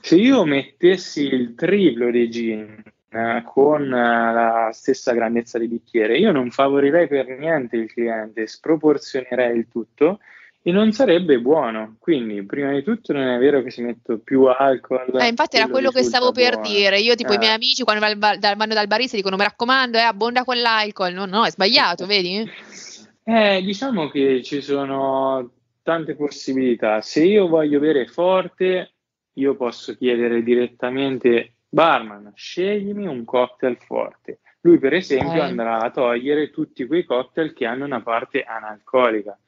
Se 0.00 0.16
io 0.16 0.44
mettessi 0.44 1.22
il 1.22 1.54
triplo 1.54 2.10
di 2.10 2.28
gin 2.30 2.82
eh, 3.08 3.42
con 3.44 3.84
eh, 3.84 4.32
la 4.32 4.70
stessa 4.72 5.12
grandezza 5.12 5.58
di 5.58 5.68
bicchiere, 5.68 6.16
io 6.18 6.32
non 6.32 6.50
favorirei 6.50 7.06
per 7.06 7.28
niente 7.38 7.76
il 7.76 7.92
cliente, 7.92 8.46
sproporzionerei 8.46 9.56
il 9.56 9.68
tutto 9.70 10.18
e 10.64 10.70
non 10.70 10.92
sarebbe 10.92 11.40
buono. 11.40 11.96
Quindi, 11.98 12.44
prima 12.44 12.70
di 12.70 12.82
tutto, 12.84 13.12
non 13.12 13.26
è 13.26 13.38
vero 13.38 13.62
che 13.62 13.70
si 13.70 13.82
mette 13.82 14.18
più 14.18 14.44
alcol. 14.44 15.10
Eh, 15.20 15.26
infatti, 15.26 15.56
era 15.56 15.66
quello 15.66 15.90
che 15.90 16.04
stavo 16.04 16.30
per 16.30 16.54
buono. 16.54 16.68
dire. 16.68 17.00
Io, 17.00 17.16
tipo, 17.16 17.32
eh. 17.32 17.34
i 17.34 17.38
miei 17.38 17.54
amici, 17.54 17.82
quando 17.82 18.04
vanno 18.06 18.74
dal 18.74 18.86
barista, 18.86 19.16
dicono: 19.16 19.36
Mi 19.36 19.42
raccomando, 19.42 19.98
eh, 19.98 20.02
abbonda 20.02 20.44
con 20.44 20.60
l'alcol. 20.60 21.12
No, 21.12 21.26
no, 21.26 21.44
è 21.44 21.50
sbagliato, 21.50 22.06
vedi? 22.06 22.48
Eh, 23.24 23.62
diciamo 23.62 24.08
che 24.08 24.42
ci 24.42 24.60
sono 24.60 25.52
tante 25.84 26.16
possibilità. 26.16 27.00
Se 27.02 27.22
io 27.22 27.46
voglio 27.46 27.78
bere 27.78 28.08
forte, 28.08 28.94
io 29.34 29.54
posso 29.54 29.96
chiedere 29.96 30.42
direttamente: 30.42 31.52
Barman, 31.68 32.32
sceglimi 32.34 33.06
un 33.06 33.24
cocktail 33.24 33.76
forte. 33.78 34.40
Lui, 34.62 34.80
per 34.80 34.94
esempio, 34.94 35.40
eh. 35.40 35.44
andrà 35.44 35.78
a 35.78 35.90
togliere 35.92 36.50
tutti 36.50 36.84
quei 36.84 37.04
cocktail 37.04 37.52
che 37.52 37.64
hanno 37.64 37.84
una 37.84 38.02
parte 38.02 38.42
analcolica 38.42 39.38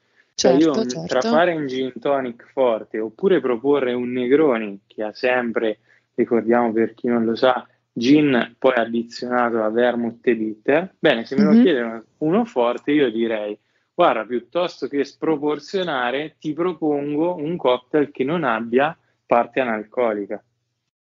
cioè 0.49 0.61
certo, 0.61 0.79
io 0.79 0.85
certo. 0.87 1.05
tra 1.07 1.21
fare 1.21 1.53
un 1.53 1.67
gin 1.67 1.91
tonic 1.99 2.49
forte 2.51 2.99
oppure 2.99 3.39
proporre 3.39 3.93
un 3.93 4.11
Negroni 4.11 4.81
che 4.87 5.03
ha 5.03 5.13
sempre, 5.13 5.79
ricordiamo 6.15 6.71
per 6.71 6.93
chi 6.93 7.07
non 7.07 7.25
lo 7.25 7.35
sa, 7.35 7.67
gin 7.91 8.55
poi 8.57 8.73
addizionato 8.75 9.63
a 9.63 9.69
vermouth 9.69 10.25
e 10.27 10.35
bitter, 10.35 10.95
bene, 10.99 11.25
se 11.25 11.35
me 11.35 11.43
lo 11.43 11.51
mm-hmm. 11.51 11.63
chiedono 11.63 12.03
uno 12.19 12.45
forte 12.45 12.91
io 12.91 13.11
direi 13.11 13.57
guarda, 13.95 14.25
piuttosto 14.25 14.87
che 14.87 15.05
sproporzionare 15.05 16.35
ti 16.37 16.53
propongo 16.53 17.35
un 17.35 17.55
cocktail 17.55 18.11
che 18.11 18.25
non 18.25 18.43
abbia 18.43 18.95
parte 19.25 19.61
analcolica. 19.61 20.43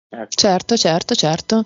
Ecco. 0.10 0.28
Certo, 0.30 0.76
certo, 0.76 1.15
certo. 1.15 1.65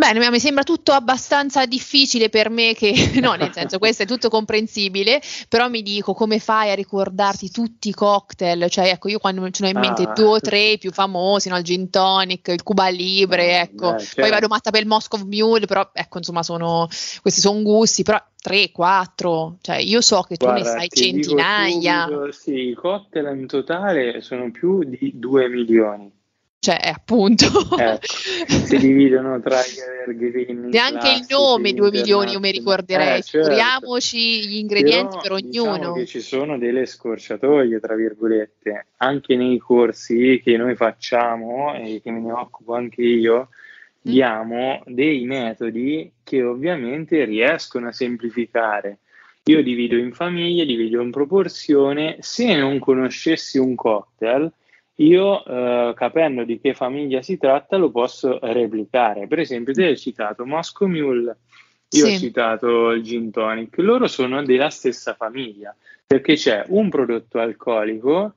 Bene, 0.00 0.30
mi 0.30 0.40
sembra 0.40 0.62
tutto 0.62 0.92
abbastanza 0.92 1.66
difficile 1.66 2.30
per 2.30 2.48
me 2.48 2.72
che, 2.72 2.94
no, 3.20 3.34
nel 3.34 3.52
senso 3.52 3.78
questo 3.78 4.04
è 4.04 4.06
tutto 4.06 4.30
comprensibile, 4.30 5.20
però 5.46 5.68
mi 5.68 5.82
dico 5.82 6.14
come 6.14 6.38
fai 6.38 6.70
a 6.70 6.74
ricordarti 6.74 7.50
tutti 7.50 7.90
i 7.90 7.92
cocktail, 7.92 8.70
cioè 8.70 8.88
ecco 8.88 9.10
io 9.10 9.18
quando 9.18 9.50
ce 9.50 9.62
ne 9.62 9.68
ho 9.68 9.72
in 9.72 9.78
mente 9.78 10.04
ah. 10.04 10.12
due 10.14 10.24
o 10.24 10.40
tre 10.40 10.78
più 10.78 10.90
famosi, 10.90 11.50
no, 11.50 11.58
il 11.58 11.64
gin 11.64 11.90
tonic, 11.90 12.48
il 12.48 12.62
Cuba 12.62 12.88
Libre, 12.88 13.60
ecco, 13.60 13.92
beh, 13.92 13.98
certo. 13.98 14.20
poi 14.22 14.30
vado 14.30 14.48
matta 14.48 14.70
per 14.70 14.80
il 14.80 14.86
Moscow 14.86 15.20
Mule, 15.22 15.66
però 15.66 15.90
ecco 15.92 16.16
insomma 16.16 16.42
sono, 16.42 16.88
questi 17.20 17.42
sono 17.42 17.60
gusti, 17.60 18.02
però 18.02 18.18
3, 18.40 18.70
4, 18.70 19.58
cioè 19.60 19.76
io 19.76 20.00
so 20.00 20.22
che 20.22 20.36
tu 20.36 20.46
Guarda, 20.46 20.62
ne 20.62 20.78
sai 20.78 20.88
centinaia. 20.88 22.06
Subito, 22.06 22.32
sì, 22.32 22.68
i 22.70 22.72
cocktail 22.72 23.38
in 23.38 23.46
totale 23.46 24.22
sono 24.22 24.50
più 24.50 24.82
di 24.82 25.12
2 25.16 25.48
milioni. 25.50 26.10
Cioè, 26.62 26.78
appunto. 26.92 27.46
Eh, 27.80 27.98
si 28.02 28.76
dividono 28.76 29.40
tra 29.40 29.60
evergreen. 29.64 30.68
Neanche 30.68 31.08
il 31.08 31.24
nome 31.30 31.72
2 31.72 31.90
milioni 31.90 32.32
io 32.32 32.38
mi 32.38 32.50
ricorderei. 32.50 33.20
Eh, 33.20 33.22
certo. 33.22 33.48
Figuriamoci 33.48 34.46
gli 34.46 34.56
ingredienti 34.58 35.16
Però, 35.22 35.36
per 35.36 35.42
diciamo 35.42 35.70
ognuno. 35.70 35.78
Diciamo 35.78 35.94
che 35.94 36.06
ci 36.06 36.20
sono 36.20 36.58
delle 36.58 36.84
scorciatoie, 36.84 37.80
tra 37.80 37.94
virgolette, 37.94 38.88
anche 38.98 39.36
nei 39.36 39.56
corsi 39.56 40.42
che 40.44 40.58
noi 40.58 40.76
facciamo 40.76 41.72
e 41.74 42.02
che 42.02 42.10
me 42.10 42.20
ne 42.20 42.32
occupo 42.32 42.74
anche 42.74 43.00
io. 43.00 43.48
Mm. 44.06 44.12
Diamo 44.12 44.82
dei 44.84 45.24
metodi 45.24 46.12
che 46.22 46.42
ovviamente 46.42 47.24
riescono 47.24 47.88
a 47.88 47.92
semplificare 47.92 48.98
io 49.44 49.62
divido 49.62 49.96
in 49.96 50.12
famiglie, 50.12 50.66
divido 50.66 51.00
in 51.00 51.10
proporzione. 51.10 52.18
Se 52.20 52.54
non 52.54 52.78
conoscessi 52.78 53.56
un 53.56 53.74
cocktail, 53.74 54.52
io 55.00 55.44
eh, 55.44 55.92
capendo 55.94 56.44
di 56.44 56.60
che 56.60 56.74
famiglia 56.74 57.22
si 57.22 57.38
tratta 57.38 57.76
lo 57.76 57.90
posso 57.90 58.38
replicare. 58.42 59.26
Per 59.26 59.38
esempio, 59.38 59.72
te 59.72 59.86
hai 59.86 59.96
citato 59.96 60.44
Moscow 60.44 60.88
Mule, 60.88 61.36
io 61.90 62.06
sì. 62.06 62.14
ho 62.14 62.18
citato 62.18 62.90
il 62.90 63.02
gin 63.02 63.30
tonic, 63.30 63.78
loro 63.78 64.06
sono 64.06 64.44
della 64.44 64.70
stessa 64.70 65.14
famiglia 65.14 65.74
perché 66.06 66.34
c'è 66.34 66.64
un 66.68 66.88
prodotto 66.90 67.38
alcolico, 67.38 68.34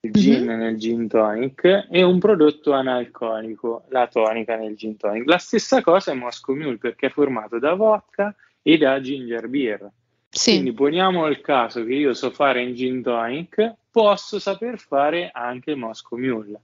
il 0.00 0.12
gin 0.12 0.44
mm-hmm. 0.44 0.58
nel 0.58 0.76
gin 0.76 1.08
tonic, 1.08 1.88
e 1.90 2.02
un 2.02 2.18
prodotto 2.18 2.72
analcolico, 2.72 3.84
la 3.88 4.06
tonica 4.06 4.56
nel 4.56 4.76
gin 4.76 4.96
tonic. 4.96 5.26
La 5.26 5.38
stessa 5.38 5.82
cosa 5.82 6.12
è 6.12 6.14
Moscow 6.14 6.54
Mule 6.54 6.78
perché 6.78 7.06
è 7.06 7.10
formato 7.10 7.58
da 7.58 7.74
vodka 7.74 8.34
e 8.62 8.78
da 8.78 9.00
ginger 9.00 9.48
beer. 9.48 9.90
Sì. 10.28 10.52
Quindi 10.52 10.72
poniamo 10.72 11.26
il 11.26 11.40
caso 11.40 11.84
che 11.84 11.94
io 11.94 12.14
so 12.14 12.30
fare 12.30 12.62
in 12.62 12.74
gin 12.74 13.02
tonic, 13.02 13.74
posso 13.90 14.38
saper 14.38 14.78
fare 14.78 15.30
anche 15.32 15.74
Moscow 15.74 16.18
Mule. 16.18 16.60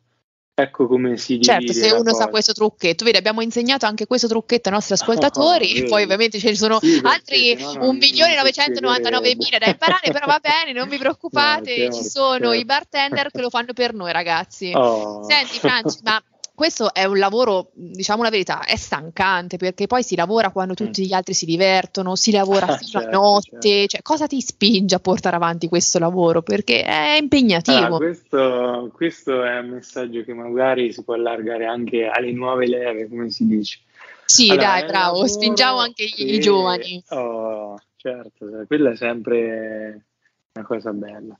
Ecco 0.55 0.87
come 0.87 1.17
si 1.17 1.39
dice. 1.39 1.51
Certo, 1.51 1.73
se 1.73 1.93
uno 1.93 2.03
cosa. 2.03 2.25
sa 2.25 2.29
questo 2.29 2.53
trucchetto, 2.53 3.05
vedi, 3.05 3.17
abbiamo 3.17 3.41
insegnato 3.41 3.87
anche 3.87 4.07
questo 4.07 4.29
trucchetto 4.29 4.69
ai 4.69 4.75
nostri 4.75 4.93
ascoltatori, 4.93 5.81
oh, 5.81 5.89
poi 5.89 6.03
ovviamente 6.03 6.39
ce 6.39 6.51
ne 6.51 6.57
sono 6.57 6.79
sì, 6.79 7.01
altri 7.03 7.55
1.999.000 7.55 9.59
da 9.59 9.67
imparare, 9.67 10.13
però 10.13 10.27
va 10.27 10.39
bene, 10.43 10.79
non 10.79 10.91
vi 10.91 10.99
preoccupate, 10.99 11.89
no, 11.89 11.95
ci 11.95 12.05
sono 12.05 12.35
certo. 12.35 12.53
i 12.53 12.67
bartender 12.67 13.31
che 13.31 13.41
lo 13.41 13.49
fanno 13.49 13.73
per 13.73 13.95
noi 13.95 14.13
ragazzi. 14.13 14.73
Oh. 14.75 15.27
Senti 15.27 15.59
Franci, 15.59 16.01
ma 16.03 16.23
questo 16.63 16.95
è 16.95 17.03
un 17.07 17.19
lavoro, 17.19 17.71
diciamo 17.73 18.23
la 18.23 18.31
verità, 18.31 18.65
è 18.65 18.77
stancante 18.77 19.57
perché 19.57 19.89
poi 19.89 20.05
si 20.05 20.15
lavora 20.15 20.53
quando 20.53 20.75
tutti 20.75 21.03
mm. 21.03 21.05
gli 21.07 21.13
altri 21.13 21.35
si 21.35 21.45
divertono, 21.45 22.15
si 22.15 22.31
lavora 22.31 22.77
fino 22.79 23.01
certo, 23.01 23.09
a 23.09 23.11
notte, 23.11 23.69
certo. 23.69 23.87
cioè, 23.89 24.03
cosa 24.03 24.29
ti 24.29 24.41
spinge 24.41 24.95
a 24.95 25.01
portare 25.01 25.35
avanti 25.35 25.67
questo 25.67 25.99
lavoro? 25.99 26.41
Perché 26.43 26.85
è 26.85 27.19
impegnativo. 27.21 27.79
Allora, 27.79 27.97
questo, 27.97 28.93
questo, 28.95 29.43
è 29.43 29.59
un 29.59 29.71
messaggio 29.71 30.23
che 30.23 30.33
magari 30.35 30.93
si 30.93 31.03
può 31.03 31.15
allargare 31.15 31.67
anche 31.67 32.07
alle 32.07 32.31
nuove 32.31 32.69
leve, 32.69 33.09
come 33.09 33.29
si 33.31 33.45
dice. 33.45 33.81
Sì, 34.25 34.49
allora, 34.49 34.67
dai, 34.69 34.87
bravo, 34.87 35.27
spingiamo 35.27 35.79
anche 35.79 36.05
che... 36.05 36.23
i 36.23 36.39
giovani. 36.39 37.03
Oh, 37.09 37.77
certo, 37.97 38.47
quella 38.69 38.93
è 38.93 38.97
sempre 38.97 40.05
una 40.53 40.65
cosa 40.65 40.93
bella. 40.93 41.37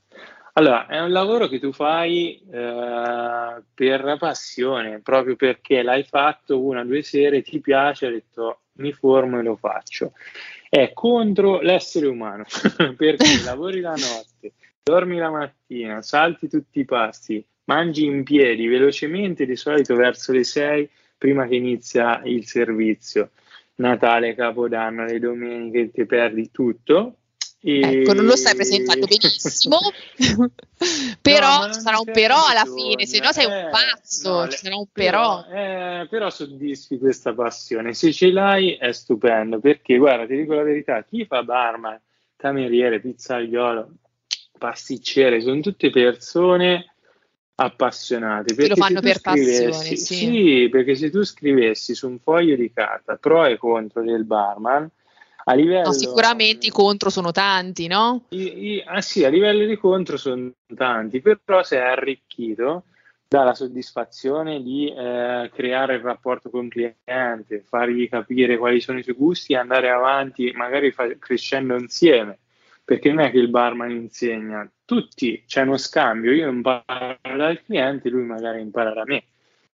Allora, 0.55 0.85
è 0.85 0.99
un 0.99 1.11
lavoro 1.11 1.47
che 1.47 1.59
tu 1.59 1.71
fai 1.71 2.39
eh, 2.39 3.63
per 3.73 4.17
passione, 4.19 4.99
proprio 4.99 5.35
perché 5.35 5.81
l'hai 5.81 6.03
fatto 6.03 6.63
una 6.63 6.81
o 6.81 6.83
due 6.83 7.01
sere, 7.01 7.41
ti 7.41 7.59
piace, 7.59 8.05
hai 8.05 8.13
detto 8.13 8.59
mi 8.73 8.91
formo 8.91 9.39
e 9.39 9.43
lo 9.43 9.55
faccio. 9.55 10.13
È 10.69 10.93
contro 10.93 11.59
l'essere 11.59 12.05
umano, 12.05 12.43
perché 12.95 13.41
lavori 13.43 13.79
la 13.79 13.95
notte, 13.95 14.53
dormi 14.83 15.17
la 15.17 15.31
mattina, 15.31 16.03
salti 16.03 16.47
tutti 16.47 16.81
i 16.81 16.85
passi, 16.85 17.43
mangi 17.65 18.05
in 18.05 18.23
piedi 18.23 18.67
velocemente, 18.67 19.47
di 19.47 19.55
solito 19.55 19.95
verso 19.95 20.31
le 20.33 20.43
6 20.43 20.87
prima 21.17 21.47
che 21.47 21.55
inizia 21.55 22.21
il 22.25 22.45
servizio. 22.45 23.31
Natale, 23.75 24.35
Capodanno, 24.35 25.05
le 25.05 25.17
domeniche, 25.17 25.89
ti 25.89 26.05
perdi 26.05 26.51
tutto, 26.51 27.15
e... 27.65 28.01
Ecco, 28.01 28.11
non 28.11 28.25
lo 28.25 28.35
stai 28.35 28.55
presentando 28.55 29.07
benissimo, 29.07 29.77
però 31.21 31.65
no, 31.65 31.73
ci 31.73 31.79
sarà 31.79 31.97
un 31.97 32.11
però 32.11 32.45
alla 32.45 32.65
fine, 32.65 33.05
se 33.05 33.19
no 33.19 33.31
sei 33.31 33.45
un 33.45 33.53
eh, 33.53 33.69
pazzo, 33.71 34.41
no, 34.41 34.47
ci 34.49 34.57
sarà 34.57 34.75
un 34.75 34.87
però. 34.91 35.45
Però, 35.45 36.01
eh, 36.01 36.07
però 36.09 36.29
soddisfi 36.29 36.97
questa 36.97 37.33
passione, 37.33 37.93
se 37.93 38.11
ce 38.11 38.31
l'hai 38.31 38.73
è 38.73 38.91
stupendo, 38.91 39.59
perché 39.59 39.95
guarda, 39.97 40.25
ti 40.25 40.35
dico 40.35 40.55
la 40.55 40.63
verità, 40.63 41.03
chi 41.03 41.25
fa 41.25 41.41
barman, 41.43 41.97
cameriere, 42.35 42.99
pizzaiolo, 42.99 43.91
pasticcere, 44.57 45.39
sono 45.39 45.61
tutte 45.61 45.89
persone 45.89 46.93
appassionate. 47.55 48.67
Lo 48.67 48.75
fanno 48.75 48.99
per 48.99 49.21
passione, 49.21 49.71
sì. 49.71 49.95
sì, 49.95 50.67
perché 50.69 50.95
se 50.95 51.09
tu 51.09 51.23
scrivessi 51.23 51.95
su 51.95 52.09
un 52.09 52.19
foglio 52.19 52.57
di 52.57 52.69
carta 52.73 53.15
pro 53.15 53.45
e 53.45 53.57
contro 53.57 54.03
del 54.03 54.25
barman, 54.25 54.89
a 55.45 55.53
livello, 55.53 55.87
no, 55.87 55.93
sicuramente 55.93 56.67
i 56.67 56.69
contro 56.69 57.09
sono 57.09 57.31
tanti, 57.31 57.87
no? 57.87 58.25
I, 58.29 58.73
i, 58.73 58.83
ah 58.85 59.01
sì, 59.01 59.23
a 59.25 59.29
livello 59.29 59.65
di 59.65 59.75
contro 59.77 60.17
sono 60.17 60.51
tanti, 60.75 61.21
però 61.21 61.63
se 61.63 61.77
è 61.77 61.81
arricchito 61.81 62.85
dalla 63.27 63.55
soddisfazione 63.55 64.61
di 64.61 64.87
eh, 64.87 65.49
creare 65.53 65.95
il 65.95 66.01
rapporto 66.01 66.49
con 66.49 66.65
il 66.65 66.69
cliente, 66.69 67.63
fargli 67.67 68.07
capire 68.07 68.57
quali 68.57 68.79
sono 68.79 68.99
i 68.99 69.03
suoi 69.03 69.15
gusti 69.15 69.53
e 69.53 69.57
andare 69.57 69.89
avanti, 69.89 70.51
magari 70.51 70.91
fa- 70.91 71.17
crescendo 71.17 71.75
insieme. 71.75 72.37
Perché 72.85 73.11
non 73.11 73.23
è 73.23 73.31
che 73.31 73.37
il 73.37 73.49
barman 73.49 73.91
insegna, 73.91 74.69
tutti 74.85 75.43
c'è 75.47 75.61
uno 75.61 75.77
scambio, 75.77 76.31
io 76.31 76.49
imparo 76.49 77.17
dal 77.21 77.61
cliente, 77.63 78.09
lui 78.09 78.23
magari 78.23 78.61
impara 78.61 78.93
da 78.93 79.03
me. 79.05 79.23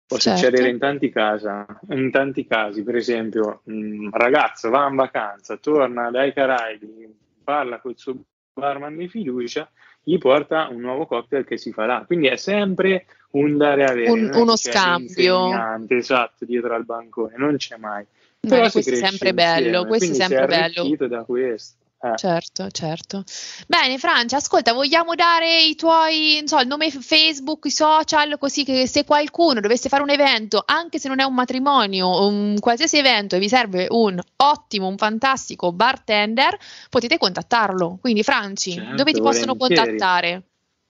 Può 0.08 0.18
certo. 0.18 0.40
succedere 0.40 0.70
in 0.70 0.78
tanti, 0.78 1.10
casa, 1.10 1.66
in 1.90 2.12
tanti 2.12 2.46
casi, 2.46 2.84
per 2.84 2.96
esempio, 2.96 3.62
un 3.66 4.10
ragazzo 4.12 4.70
va 4.70 4.88
in 4.88 4.96
vacanza, 4.96 5.58
torna 5.58 6.12
dai 6.12 6.32
Caraibi, 6.32 7.12
parla 7.44 7.80
col 7.80 7.98
suo 7.98 8.16
barman 8.54 8.96
di 8.96 9.08
fiducia, 9.08 9.70
gli 10.04 10.20
porta 10.20 10.68
un 10.70 10.82
nuovo 10.82 11.08
cocktail 11.08 11.44
che 11.44 11.58
si 11.58 11.72
farà. 11.72 12.04
Quindi 12.06 12.28
è 12.28 12.36
sempre 12.36 13.08
un 13.32 13.58
dare 13.58 13.84
a 13.84 13.92
avere. 13.92 14.12
Un, 14.12 14.32
uno 14.34 14.56
scambio. 14.56 15.50
Esatto, 15.90 16.46
dietro 16.46 16.76
al 16.76 16.86
bancone, 16.86 17.34
non 17.38 17.58
c'è 17.58 17.78
mai. 17.78 18.06
Però 18.40 18.62
Beh, 18.62 18.72
questo 18.72 18.94
è 18.94 18.96
sempre 18.96 19.34
bello, 19.34 19.86
questo 19.86 20.12
è 20.12 20.16
sempre 20.16 20.46
bello. 20.46 21.08
da 21.08 21.24
questo. 21.24 21.84
Eh. 22.06 22.18
Certo, 22.18 22.70
certo. 22.70 23.24
Bene, 23.68 23.98
Francia, 23.98 24.38
ascolta, 24.38 24.74
vogliamo 24.74 25.16
dare 25.16 25.64
i 25.64 25.76
tuoi, 25.76 26.36
non 26.38 26.48
so, 26.48 26.60
il 26.60 26.68
nome 26.68 26.92
Facebook, 26.92 27.66
i 27.66 27.72
social, 27.72 28.38
così 28.38 28.64
che 28.64 28.88
se 28.88 29.06
qualcuno 29.06 29.60
dovesse 29.60 29.90
fare 29.90 30.04
un 30.04 30.12
evento, 30.12 30.62
anche 30.66 31.00
se 31.00 31.08
non 31.08 31.20
è 31.20 31.24
un 31.24 31.34
matrimonio, 31.34 32.28
un 32.28 32.58
qualsiasi 32.60 32.98
evento 32.98 33.36
e 33.36 33.40
vi 33.40 33.50
serve 33.50 33.88
un 33.90 34.20
ottimo, 34.38 34.88
un 34.88 34.98
fantastico 34.98 35.72
bartender, 35.72 36.58
potete 36.90 37.18
contattarlo. 37.18 37.98
Quindi, 38.00 38.24
Franci, 38.24 38.74
certo, 38.74 38.96
dove 38.96 39.12
ti 39.12 39.22
possono 39.22 39.56
contattare? 39.56 40.44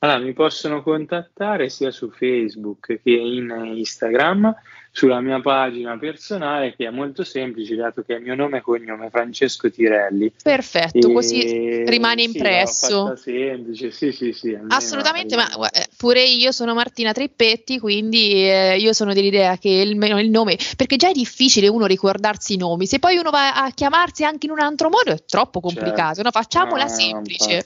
Allora, 0.06 0.20
mi 0.20 0.34
possono 0.34 0.84
contattare 0.84 1.68
sia 1.70 1.90
su 1.90 2.12
Facebook 2.12 3.00
che 3.02 3.10
in 3.10 3.74
Instagram 3.76 4.56
sulla 4.92 5.20
mia 5.20 5.42
pagina 5.42 5.98
personale 5.98 6.76
che 6.76 6.86
è 6.86 6.90
molto 6.92 7.24
semplice 7.24 7.76
dato 7.76 8.04
che 8.04 8.14
è 8.14 8.18
il 8.18 8.24
mio 8.24 8.36
nome 8.36 8.60
e 8.60 8.62
cognome 8.62 9.10
Francesco 9.10 9.70
Tirelli. 9.72 10.32
Perfetto, 10.42 11.10
e... 11.10 11.12
così 11.12 11.84
rimane 11.86 12.22
impresso. 12.22 13.16
Sì, 13.16 13.32
semplice, 13.32 13.90
sì, 13.90 14.12
sì, 14.12 14.32
sì. 14.32 14.56
Assolutamente, 14.68 15.36
ma 15.36 15.50
eh, 15.72 15.88
pure 15.98 16.22
io 16.22 16.52
sono 16.52 16.76
Martina 16.76 17.12
Trippetti, 17.12 17.80
quindi 17.80 18.48
eh, 18.48 18.78
io 18.78 18.94
sono 18.94 19.12
dell'idea 19.12 19.58
che 19.58 19.70
il, 19.70 20.02
il, 20.02 20.30
nome, 20.30 20.56
perché 20.78 20.98
già 20.98 21.10
è 21.10 21.14
difficile 21.14 21.68
uno 21.68 21.88
ricordarsi 21.88 22.54
i 22.54 22.58
nomi, 22.58 22.86
se 22.86 23.00
poi 23.00 23.18
uno 23.18 23.32
va 23.32 23.56
a 23.56 23.72
chiamarsi 23.72 24.24
anche 24.24 24.46
in 24.46 24.52
un 24.52 24.60
altro 24.60 24.90
modo 24.90 25.12
è 25.12 25.26
troppo 25.26 25.62
complicato, 25.62 26.22
certo. 26.22 26.22
no? 26.22 26.32
facciamola 26.32 26.84
no, 26.84 26.90
semplice. 26.90 27.66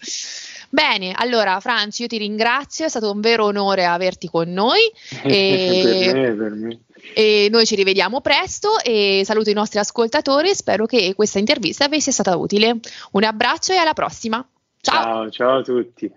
Bene, 0.69 1.13
allora 1.15 1.59
Franci, 1.59 2.03
io 2.03 2.07
ti 2.07 2.17
ringrazio, 2.17 2.85
è 2.85 2.89
stato 2.89 3.11
un 3.11 3.21
vero 3.21 3.45
onore 3.45 3.85
averti 3.85 4.29
con 4.29 4.51
noi. 4.51 4.81
E... 5.23 6.03
per 6.11 6.15
me, 6.15 6.33
per 6.33 6.51
me. 6.51 6.79
E 7.13 7.47
noi 7.49 7.65
ci 7.65 7.75
rivediamo 7.75 8.21
presto 8.21 8.79
e 8.83 9.23
saluto 9.25 9.49
i 9.49 9.53
nostri 9.53 9.79
ascoltatori. 9.79 10.53
Spero 10.53 10.85
che 10.85 11.13
questa 11.15 11.39
intervista 11.39 11.87
vi 11.87 12.01
sia 12.01 12.11
stata 12.11 12.35
utile. 12.35 12.79
Un 13.11 13.23
abbraccio 13.23 13.73
e 13.73 13.77
alla 13.77 13.93
prossima. 13.93 14.45
Ciao, 14.81 15.03
ciao, 15.03 15.29
ciao 15.29 15.57
a 15.57 15.63
tutti. 15.63 16.11